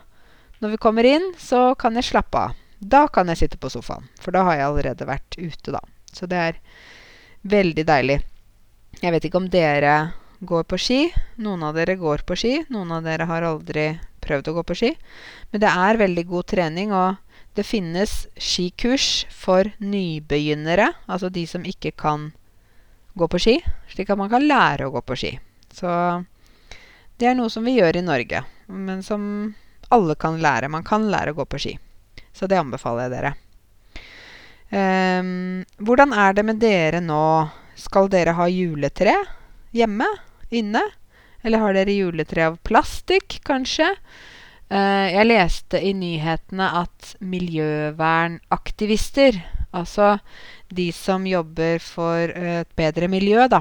[0.60, 2.60] Når vi kommer inn, så kan jeg slappe av.
[2.78, 5.80] Da kan jeg sitte på sofaen, for da har jeg allerede vært ute, da.
[6.12, 6.60] Så det er
[7.48, 8.20] veldig deilig.
[9.00, 9.96] Jeg vet ikke om dere
[10.44, 11.00] går på ski.
[11.40, 12.58] Noen av dere går på ski.
[12.68, 13.88] Noen av dere har aldri
[14.20, 14.92] prøvd å gå på ski.
[15.50, 17.16] Men det er veldig god trening, og
[17.54, 22.30] det finnes skikurs for nybegynnere, altså de som ikke kan
[23.14, 23.56] gå på ski,
[23.92, 25.32] slik at man kan lære å gå på ski.
[25.72, 25.90] Så
[27.20, 29.24] det er noe som vi gjør i Norge, men som
[29.92, 30.72] alle kan lære.
[30.72, 31.76] Man kan lære å gå på ski.
[32.32, 33.34] Så det anbefaler jeg dere.
[34.72, 37.24] Um, hvordan er det med dere nå?
[37.76, 39.18] Skal dere ha juletre
[39.76, 40.08] hjemme?
[40.52, 40.82] Inne?
[41.44, 43.90] Eller har dere juletre av plastikk, kanskje?
[44.72, 49.37] Uh, jeg leste i nyhetene at miljøvernaktivister,
[49.76, 50.16] altså
[50.72, 53.61] de som jobber for et bedre miljø, da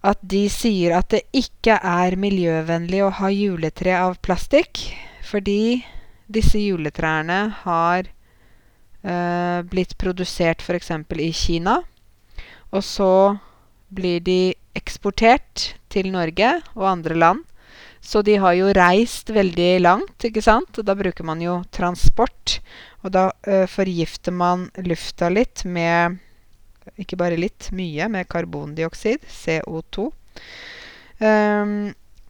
[0.00, 5.84] At de sier at det ikke er miljøvennlig å ha juletre av plastikk, fordi
[6.32, 10.90] disse juletrærne har uh, blitt produsert f.eks.
[11.18, 11.82] i Kina.
[12.72, 13.36] Og så
[13.92, 17.44] blir de eksportert til Norge og andre land.
[18.08, 20.80] Så de har jo reist veldig langt, ikke sant?
[20.80, 22.56] Da bruker man jo transport.
[23.04, 26.16] Og da uh, forgifter man lufta litt med
[26.96, 30.06] Ikke bare litt, mye med karbondioksid, CO2.
[30.08, 31.74] Um, ehm,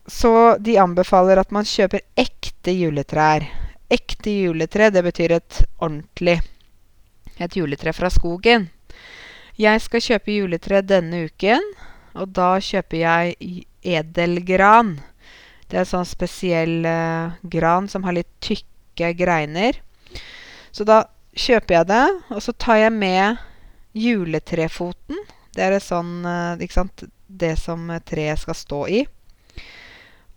[0.03, 3.47] så de anbefaler at man kjøper ekte juletrær.
[3.87, 6.41] Ekte juletre, det betyr et ordentlig
[7.39, 8.67] et juletre fra skogen.
[9.59, 11.63] Jeg skal kjøpe juletre denne uken,
[12.19, 14.97] og da kjøper jeg edelgran.
[15.69, 19.81] Det er en sånn spesiell eh, gran som har litt tykke greiner.
[20.73, 21.03] Så da
[21.39, 23.45] kjøper jeg det, og så tar jeg med
[23.99, 25.21] juletrefoten.
[25.55, 29.05] Det er sånn, uh, ikke sant, det som treet skal stå i.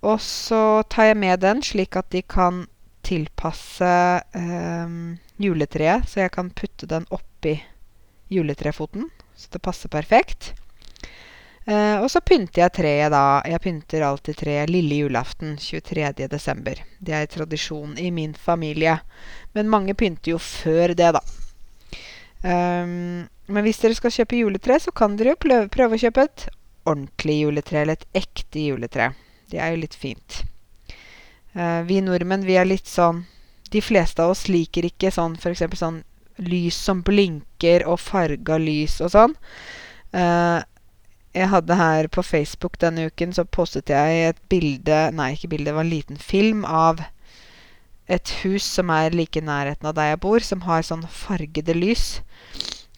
[0.02, 2.64] Og så tar jeg med den slik at de kan
[3.06, 3.92] tilpasse
[4.38, 4.94] eh,
[5.42, 7.60] juletreet, så jeg kan putte den oppi
[8.34, 9.10] juletrefoten.
[9.38, 10.54] Så det passer perfekt.
[11.68, 13.42] Uh, og så pynter jeg treet da.
[13.46, 16.26] Jeg pynter alltid treet lille julaften, 23.
[16.32, 16.82] desember.
[17.00, 18.98] Det er tradisjon i min familie.
[19.54, 21.22] Men mange pynter jo før det, da.
[22.42, 26.26] Um, men hvis dere skal kjøpe juletre, så kan dere jo prøve, prøve å kjøpe
[26.26, 26.48] et
[26.90, 29.12] ordentlig juletre, eller et ekte juletre.
[29.52, 30.42] Det er jo litt fint.
[31.54, 33.26] Uh, vi nordmenn, vi er litt sånn
[33.72, 35.66] De fleste av oss liker ikke sånn f.eks.
[35.80, 35.98] sånn
[36.44, 39.36] lys som blinker, og farga lys og sånn.
[40.12, 40.60] Uh,
[41.34, 45.70] jeg hadde her på Facebook denne uken, så postet jeg et bilde Nei, ikke bilde,
[45.70, 47.04] det var en liten film av
[48.12, 51.76] et hus som er like i nærheten av der jeg bor, som har sånn fargede
[51.78, 52.20] lys.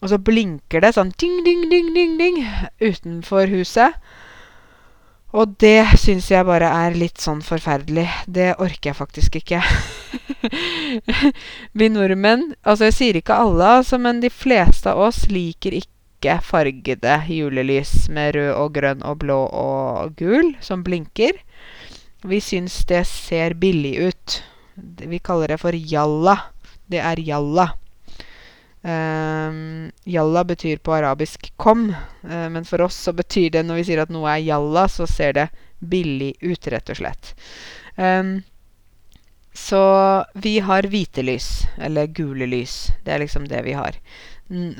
[0.01, 2.41] Og så blinker det sånn ding, ding, ding, ding, ding
[2.81, 3.99] utenfor huset.
[5.33, 8.05] Og det syns jeg bare er litt sånn forferdelig.
[8.29, 9.61] Det orker jeg faktisk ikke.
[11.77, 15.92] Vi nordmenn Altså, jeg sier ikke alle, altså, men de fleste av oss liker ikke
[16.23, 21.35] ikke fargede julelys med rød og grønn og blå og gul som blinker.
[22.23, 24.37] Vi syns det ser billig ut.
[25.03, 26.37] Vi kaller det for jalla.
[26.87, 27.73] Det er jalla.
[28.83, 33.83] Um, jalla betyr på arabisk 'kom', uh, men for oss så betyr det når vi
[33.83, 35.47] sier at noe er jalla, så ser det
[35.79, 37.35] billig ut, rett og slett.
[37.95, 38.43] Um,
[39.53, 42.91] så vi har hvite lys, eller gule lys.
[43.03, 43.95] Det er liksom det vi har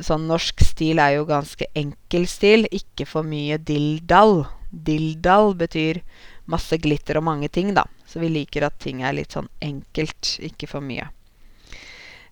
[0.04, 2.68] sånn norsk stil er jo ganske enkel stil.
[2.72, 4.44] Ikke for mye dilldall.
[4.70, 6.02] Dilldall betyr
[6.50, 7.86] masse glitter og mange ting, da.
[8.08, 11.08] Så vi liker at ting er litt sånn enkelt, ikke for mye.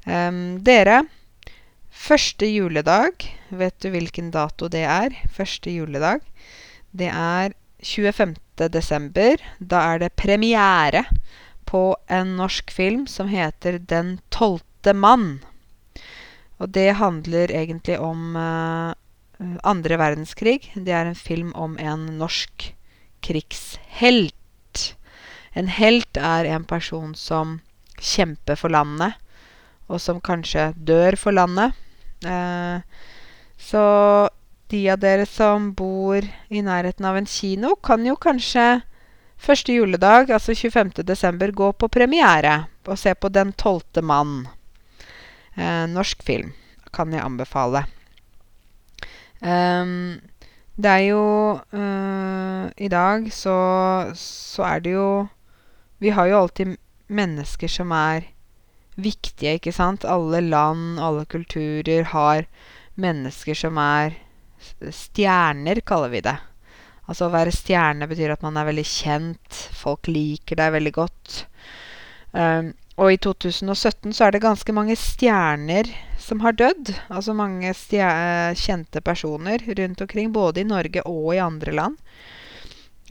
[0.06, 1.04] Um, dere,
[1.94, 5.14] første juledag Vet du hvilken dato det er?
[5.30, 6.24] Første juledag.
[6.96, 7.52] Det er
[7.84, 8.34] 25.
[8.72, 9.44] desember.
[9.60, 11.04] Da er det premiere
[11.68, 15.42] på en norsk film som heter Den tolvte mann.
[16.62, 18.94] Og det handler egentlig om uh,
[19.66, 20.60] andre verdenskrig.
[20.76, 22.68] Det er en film om en norsk
[23.26, 24.84] krigshelt.
[25.58, 27.60] En helt er en person som
[27.98, 29.18] kjemper for landet,
[29.90, 31.74] og som kanskje dør for landet.
[32.22, 32.86] Uh,
[33.58, 33.84] så
[34.72, 38.84] de av dere som bor i nærheten av en kino, kan jo kanskje
[39.42, 41.02] første juledag, altså 25.
[41.04, 44.46] desember, gå på premiere og se på Den tolvte mann.
[45.56, 46.54] Eh, norsk film.
[46.92, 47.86] Kan jeg anbefale.
[49.42, 50.20] Um,
[50.78, 51.24] det er jo
[51.74, 53.56] uh, I dag så,
[54.18, 55.08] så er det jo
[55.98, 56.76] Vi har jo alltid
[57.10, 58.30] mennesker som er
[59.02, 60.06] viktige, ikke sant?
[60.06, 62.46] Alle land, alle kulturer har
[62.96, 64.16] mennesker som er
[64.94, 66.38] stjerner, kaller vi det.
[67.10, 69.62] Altså å være stjerne betyr at man er veldig kjent.
[69.76, 71.42] Folk liker deg veldig godt.
[72.32, 75.90] Um, og i 2017 så er det ganske mange stjerner
[76.22, 76.94] som har dødd.
[77.10, 81.98] Altså mange kjente personer rundt omkring, både i Norge og i andre land.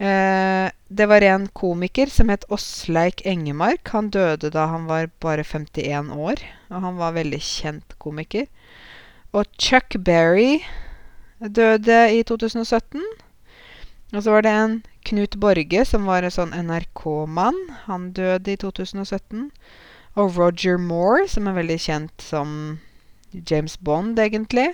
[0.01, 3.91] Eh, det var en komiker som het Åsleik Engemark.
[3.93, 6.41] Han døde da han var bare 51 år.
[6.71, 8.47] Og han var veldig kjent komiker.
[9.31, 10.63] Og Chuck Berry
[11.39, 13.03] døde i 2017.
[14.13, 17.57] Og så var det en Knut Borge, som var en sånn NRK-mann.
[17.87, 19.51] Han døde i 2017.
[20.19, 22.79] Og Roger Moore, som er veldig kjent som
[23.31, 24.73] James Bond, egentlig.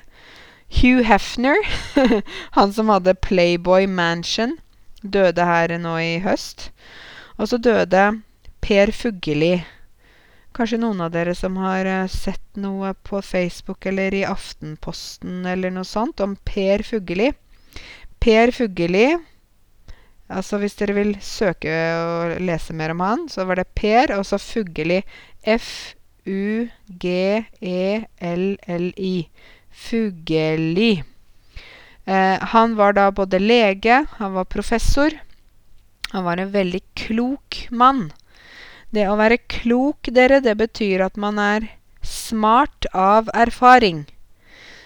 [0.81, 1.57] Hugh Hefner,
[2.57, 4.57] han som hadde Playboy Mansion
[5.01, 6.69] døde her nå i høst.
[7.37, 8.03] Og så døde
[8.63, 9.61] Per Fugelli.
[10.57, 15.71] Kanskje noen av dere som har uh, sett noe på Facebook eller i Aftenposten eller
[15.73, 17.31] noe sånt om Per Fugelli.
[18.19, 19.09] Per Fugelli
[20.27, 24.25] Altså hvis dere vil søke og lese mer om han, så var det Per, og
[24.27, 24.97] så Fugelli.
[26.27, 27.55] F-u-g-e-l-l-i.
[29.71, 31.03] Fugelli.
[32.05, 35.11] Eh, han var da både lege, han var professor.
[36.11, 38.11] Han var en veldig klok mann.
[38.89, 41.67] Det å være klok, dere, det betyr at man er
[42.03, 44.05] smart av erfaring.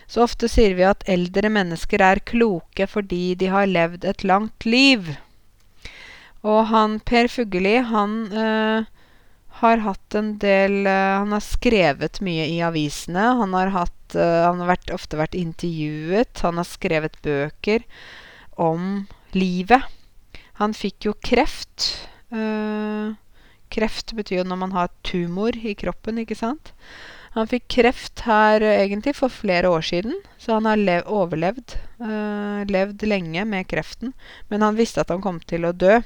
[0.07, 4.65] Så ofte sier vi at eldre mennesker er kloke fordi de har levd et langt
[4.65, 5.15] liv.
[6.41, 8.85] Og han Per Fugelli, han øh,
[9.61, 13.31] har hatt en del øh, Han har skrevet mye i avisene.
[13.41, 16.43] Han har hatt uh, Han har vært, ofte vært intervjuet.
[16.45, 17.85] Han har skrevet bøker
[18.61, 19.05] om
[19.37, 19.85] livet.
[20.61, 21.91] Han fikk jo kreft.
[22.33, 23.13] Uh,
[23.71, 26.73] kreft betyr jo når man har tumor i kroppen, ikke sant?
[27.31, 31.77] Han fikk kreft her egentlig for flere år siden, så han har overlevd.
[32.01, 34.11] Uh, levd lenge med kreften.
[34.51, 36.01] Men han visste at han kom til å dø.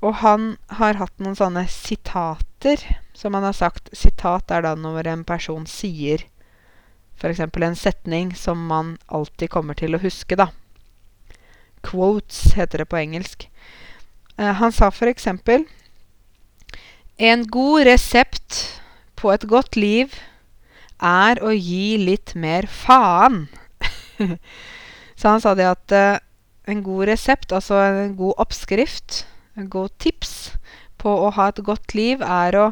[0.00, 2.82] Og han har hatt noen sånne sitater
[3.16, 3.90] som han har sagt.
[3.92, 6.24] Sitat er da når en person sier
[7.20, 7.40] F.eks.
[7.40, 10.48] en setning som man alltid kommer til å huske, da.
[11.84, 13.44] Quotes heter det på engelsk.
[14.38, 15.28] Eh, han sa f.eks.:
[17.20, 18.80] En god resept
[19.20, 20.16] på et godt liv
[20.96, 23.48] er å gi litt mer faen.
[25.20, 26.16] Så han sa det at eh,
[26.72, 29.26] en god resept, altså en god oppskrift,
[29.56, 30.52] en god tips
[31.00, 32.68] på å ha et godt liv, er å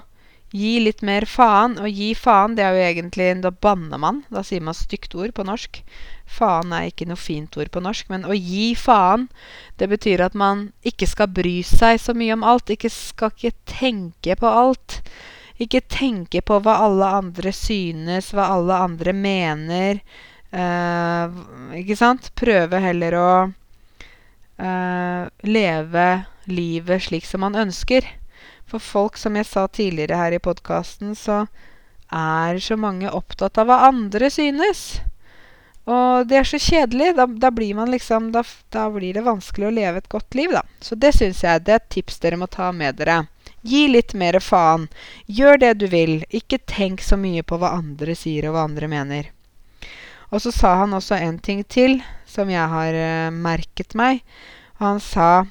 [0.57, 1.77] Gi litt mer faen.
[1.83, 4.23] Og gi faen, det er jo egentlig Da banner man.
[4.33, 5.83] Da sier man stygt ord på norsk.
[6.25, 8.09] Faen er ikke noe fint ord på norsk.
[8.09, 9.29] Men å gi faen,
[9.77, 12.73] det betyr at man ikke skal bry seg så mye om alt.
[12.73, 15.03] Ikke skal ikke tenke på alt.
[15.61, 20.01] Ikke tenke på hva alle andre synes, hva alle andre mener.
[20.49, 21.29] Uh,
[21.77, 22.33] ikke sant?
[22.39, 23.31] Prøve heller å
[24.65, 26.09] uh, leve
[26.53, 28.07] livet slik som man ønsker.
[28.69, 31.47] For folk, som jeg sa tidligere her i podkasten, så
[32.13, 35.01] er så mange opptatt av hva andre synes.
[35.89, 37.15] Og det er så kjedelig.
[37.17, 38.43] Da, da blir man liksom da,
[38.75, 40.63] da, blir det vanskelig å leve et godt liv, da.
[40.85, 43.23] Så det syns jeg det er et tips dere må ta med dere.
[43.65, 44.87] Gi litt mer faen.
[45.27, 46.21] Gjør det du vil.
[46.29, 49.33] Ikke tenk så mye på hva andre sier, og hva andre mener.
[50.29, 54.21] Og så sa han også en ting til som jeg har uh, merket meg.
[54.83, 55.47] Han sa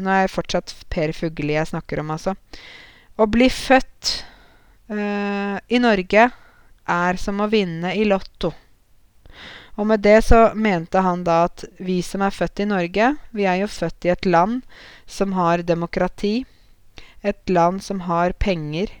[0.00, 2.34] nå er jeg fortsatt Per Fugelli jeg snakker om, altså.
[3.20, 4.12] Å bli født
[4.92, 6.30] uh, i Norge
[6.90, 8.52] er som å vinne i Lotto.
[9.80, 13.46] Og med det så mente han da at vi som er født i Norge, vi
[13.48, 14.64] er jo født i et land
[15.06, 16.44] som har demokrati.
[17.22, 18.92] Et land som har penger.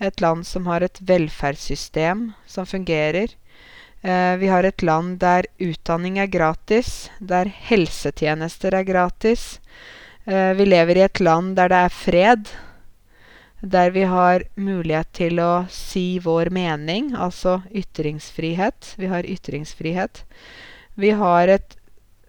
[0.00, 3.32] Et land som har et velferdssystem som fungerer.
[4.02, 9.58] Eh, vi har et land der utdanning er gratis, der helsetjenester er gratis,
[10.26, 12.48] vi lever i et land der det er fred.
[13.62, 18.94] Der vi har mulighet til å si vår mening, altså ytringsfrihet.
[18.98, 20.24] Vi har ytringsfrihet.
[20.96, 21.76] Vi har et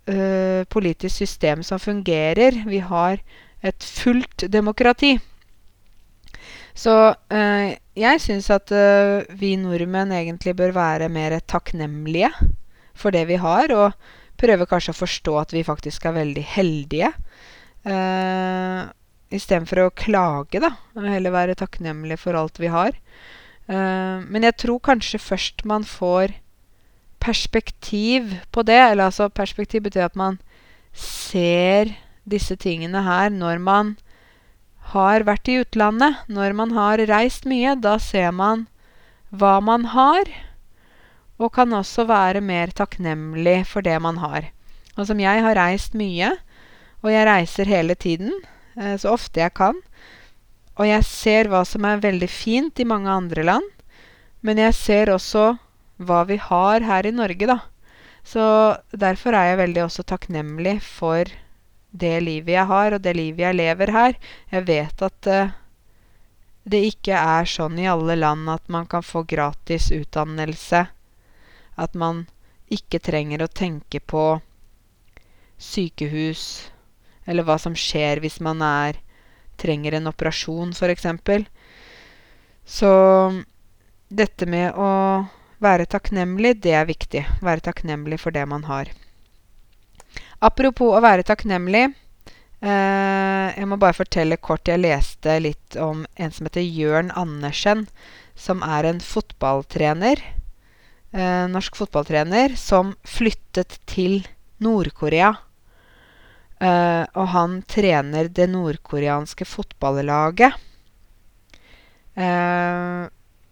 [0.08, 2.64] ø, politisk system som fungerer.
[2.68, 3.20] Vi har
[3.64, 5.18] et fullt demokrati.
[6.78, 7.41] Så ø,
[7.98, 12.32] jeg syns at ø, vi nordmenn egentlig bør være mer takknemlige
[12.98, 13.93] for det vi har, og
[14.38, 17.12] prøve kanskje å forstå at vi faktisk er veldig heldige
[17.88, 18.88] Uh,
[19.28, 20.74] Istedenfor å klage, da.
[20.96, 22.96] Og heller være takknemlig for alt vi har.
[23.68, 26.36] Uh, men jeg tror kanskje først man får
[27.24, 28.80] perspektiv på det.
[28.80, 30.40] Eller altså, perspektiv betyr at man
[30.98, 31.96] ser
[32.28, 33.96] disse tingene her når man
[34.94, 36.24] har vært i utlandet.
[36.32, 37.76] Når man har reist mye.
[37.76, 38.68] Da ser man
[39.32, 40.32] hva man har.
[41.38, 44.50] Og kan også være mer takknemlig for det man har.
[44.98, 46.32] Og som jeg har reist mye,
[47.06, 48.34] Og jeg reiser hele tiden,
[48.76, 49.78] eh, så ofte jeg kan.
[50.78, 53.66] Og jeg ser hva som er veldig fint i mange andre land.
[54.41, 55.58] Men jeg ser også
[55.98, 57.60] hva vi har her i Norge, da.
[58.28, 58.43] Så
[58.91, 61.30] derfor er jeg veldig også takknemlig for
[61.98, 64.18] det livet jeg har, og det livet jeg lever her.
[64.52, 65.56] Jeg vet at uh,
[66.68, 70.86] det ikke er sånn i alle land at man kan få gratis utdannelse.
[71.78, 72.26] At man
[72.74, 74.26] ikke trenger å tenke på
[75.58, 76.43] sykehus,
[77.28, 78.97] eller hva som skjer hvis man er
[79.57, 81.07] trenger en operasjon, f.eks.
[82.67, 82.91] Så
[84.07, 84.91] dette med å
[85.63, 87.23] være takknemlig, det er viktig.
[87.43, 88.91] Være takknemlig for det man har.
[90.43, 91.88] Apropos å være takknemlig.
[92.61, 94.69] Eh, jeg må bare fortelle kort.
[94.69, 97.88] Jeg leste litt om en som heter Jørn Andersen.
[98.38, 100.21] Som er en fotballtrener.
[101.17, 104.21] Eh, norsk fotballtrener som flyttet til
[104.61, 105.34] Nord-Korea.
[106.58, 110.58] Uh, og han trener det nordkoreanske fotballaget.
[112.18, 113.05] Uh,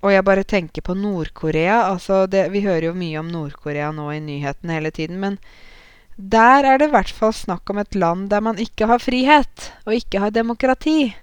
[0.05, 1.83] og jeg bare tenker på Nord-Korea.
[1.91, 5.21] Altså vi hører jo mye om Nord-Korea nå i nyhetene hele tiden.
[5.21, 5.37] Men
[6.15, 9.71] der er det i hvert fall snakk om et land der man ikke har frihet,
[9.85, 11.15] og ikke har demokrati.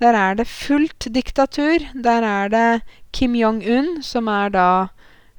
[0.00, 1.84] Der er det fullt diktatur.
[1.94, 2.82] Der er det
[3.12, 4.68] Kim Jong-un, som er da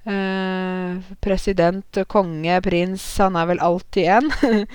[0.04, 4.32] Eh, president, konge, prins Han er vel alltid en.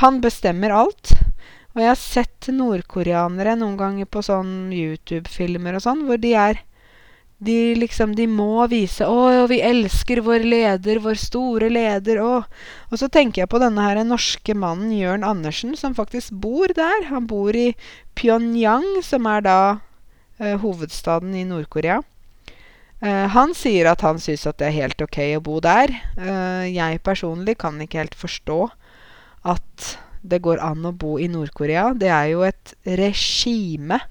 [0.00, 1.12] han bestemmer alt.
[1.74, 6.64] Og jeg har sett nordkoreanere noen ganger på sånn YouTube-filmer og sånn, hvor de er
[7.40, 12.44] de liksom De må vise 'Å, vi elsker vår leder, vår store leder', å.
[12.92, 17.08] Og så tenker jeg på denne her norske mannen Jørn Andersen, som faktisk bor der.
[17.08, 17.72] Han bor i
[18.14, 19.80] Pyongyang, som er da
[20.38, 22.02] eh, hovedstaden i Nord-Korea.
[23.00, 25.92] Uh, han sier at han syns at det er helt ok å bo der.
[26.20, 28.60] Uh, jeg personlig kan ikke helt forstå
[29.48, 31.94] at det går an å bo i Nord-Korea.
[31.96, 34.02] Det er jo et regime.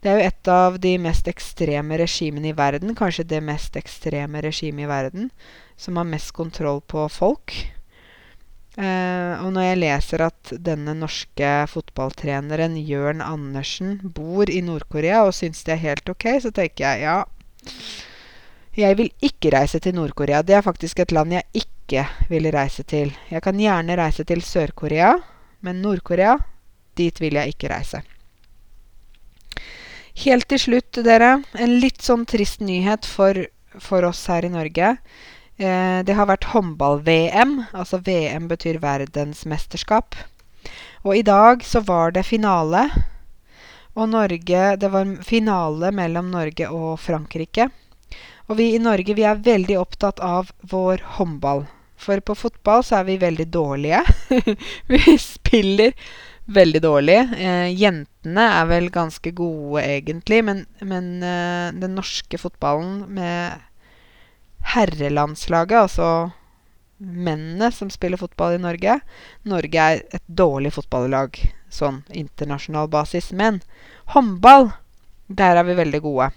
[0.00, 2.96] Det er jo et av de mest ekstreme regimene i verden.
[2.96, 5.30] Kanskje det mest ekstreme regimet i verden.
[5.76, 7.52] Som har mest kontroll på folk.
[8.76, 15.32] Uh, og når jeg leser at denne norske fotballtreneren Jørn Andersen bor i Nord-Korea og
[15.36, 17.22] syns det er helt ok, så tenker jeg ja
[18.76, 20.42] jeg vil ikke reise til Nord-Korea.
[20.42, 23.14] Det er faktisk et land jeg ikke vil reise til.
[23.30, 25.14] Jeg kan gjerne reise til Sør-Korea,
[25.64, 26.36] men Nord-Korea,
[26.96, 28.02] dit vil jeg ikke reise.
[30.16, 33.36] Helt til slutt, dere, en litt sånn trist nyhet for,
[33.80, 34.94] for oss her i Norge.
[35.56, 37.58] Eh, det har vært håndball-VM.
[37.72, 40.16] Altså VM betyr verdensmesterskap.
[41.04, 42.88] Og i dag så var det finale.
[43.96, 47.70] Og Norge Det var finale mellom Norge og Frankrike.
[48.46, 51.64] Og vi i Norge vi er veldig opptatt av vår håndball.
[51.96, 54.02] For på fotball så er vi veldig dårlige.
[54.92, 55.96] vi spiller
[56.46, 57.18] veldig dårlig.
[57.40, 60.42] Eh, jentene er vel ganske gode, egentlig.
[60.46, 63.64] Men, men eh, den norske fotballen med
[64.76, 66.10] herrelandslaget, altså
[66.98, 68.94] mennene som spiller fotball i Norge
[69.44, 71.36] Norge er et dårlig fotballag
[71.76, 73.30] sånn internasjonal basis.
[73.36, 73.60] Men
[74.14, 74.72] håndball,
[75.28, 76.30] der er vi veldig gode.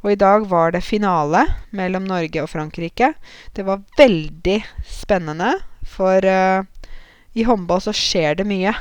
[0.00, 1.44] Og i dag var det finale
[1.76, 3.12] mellom Norge og Frankrike.
[3.52, 6.64] Det var veldig spennende, for uh,
[7.36, 8.72] i håndball så skjer det mye.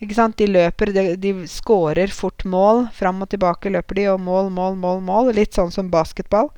[0.00, 0.36] Ikke sant?
[0.40, 2.86] De løper, de, de scorer fort mål.
[2.96, 5.32] Fram og tilbake løper de, og mål, mål, mål, mål.
[5.36, 6.50] Litt sånn som basketball.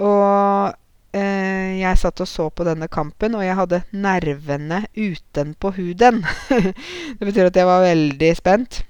[0.00, 0.76] Og
[1.16, 6.22] jeg satt og så på denne kampen, og jeg hadde nervene utenpå huden.
[7.18, 8.82] det betyr at jeg var veldig spent.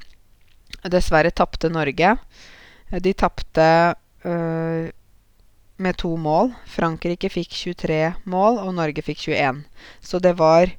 [0.91, 2.16] Dessverre tapte Norge.
[3.03, 3.66] De tapte
[4.24, 4.89] øh,
[5.77, 6.53] med to mål.
[6.70, 9.64] Frankrike fikk 23 mål, og Norge fikk 21.
[10.01, 10.70] Så det var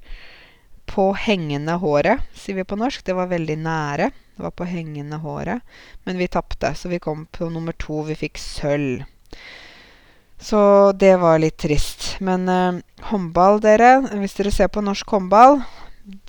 [0.88, 3.04] på hengende håret, sier vi på norsk.
[3.06, 4.10] Det var veldig nære.
[4.38, 5.62] Det var på hengende håret.
[6.06, 8.04] Men vi tapte, så vi kom på nummer to.
[8.08, 9.04] Vi fikk sølv.
[10.40, 12.16] Så det var litt trist.
[12.20, 12.80] Men eh,
[13.10, 15.62] håndball, dere Hvis dere ser på norsk håndball,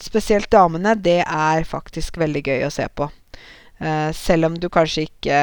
[0.00, 3.10] spesielt damene, det er faktisk veldig gøy å se på.
[3.78, 5.42] Eh, selv om du kanskje ikke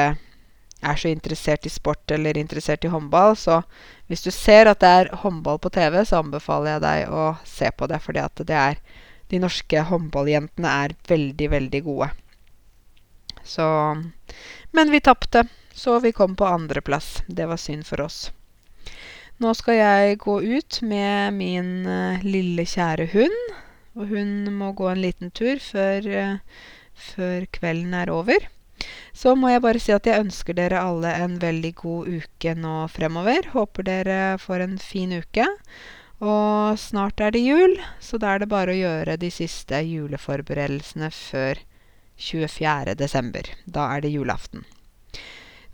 [0.86, 3.62] er så interessert i sport eller interessert i håndball, så
[4.10, 7.70] hvis du ser at det er håndball på TV, så anbefaler jeg deg å se
[7.72, 8.80] på det, fordi at det er
[9.26, 12.06] De norske håndballjentene er veldig, veldig gode.
[13.42, 13.64] Så
[14.70, 17.24] Men vi tapte, så vi kom på andreplass.
[17.26, 18.30] Det var synd for oss.
[19.36, 23.40] Nå skal jeg gå ut med min uh, lille, kjære hund.
[23.96, 26.62] Og hun må gå en liten tur før, uh,
[27.12, 28.46] før kvelden er over.
[29.16, 32.78] Så må jeg bare si at jeg ønsker dere alle en veldig god uke nå
[32.92, 33.50] fremover.
[33.52, 35.46] Håper dere får en fin uke.
[36.24, 41.12] Og snart er det jul, så da er det bare å gjøre de siste juleforberedelsene
[41.12, 41.60] før
[42.16, 42.96] 24.
[42.96, 43.52] desember.
[43.68, 44.64] Da er det julaften.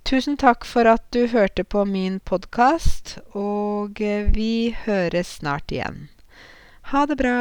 [0.04, 4.00] Tusen takk for at du hørte på min podkast, og
[4.34, 6.08] vi høres snart igjen.
[6.90, 7.38] Ha det bra.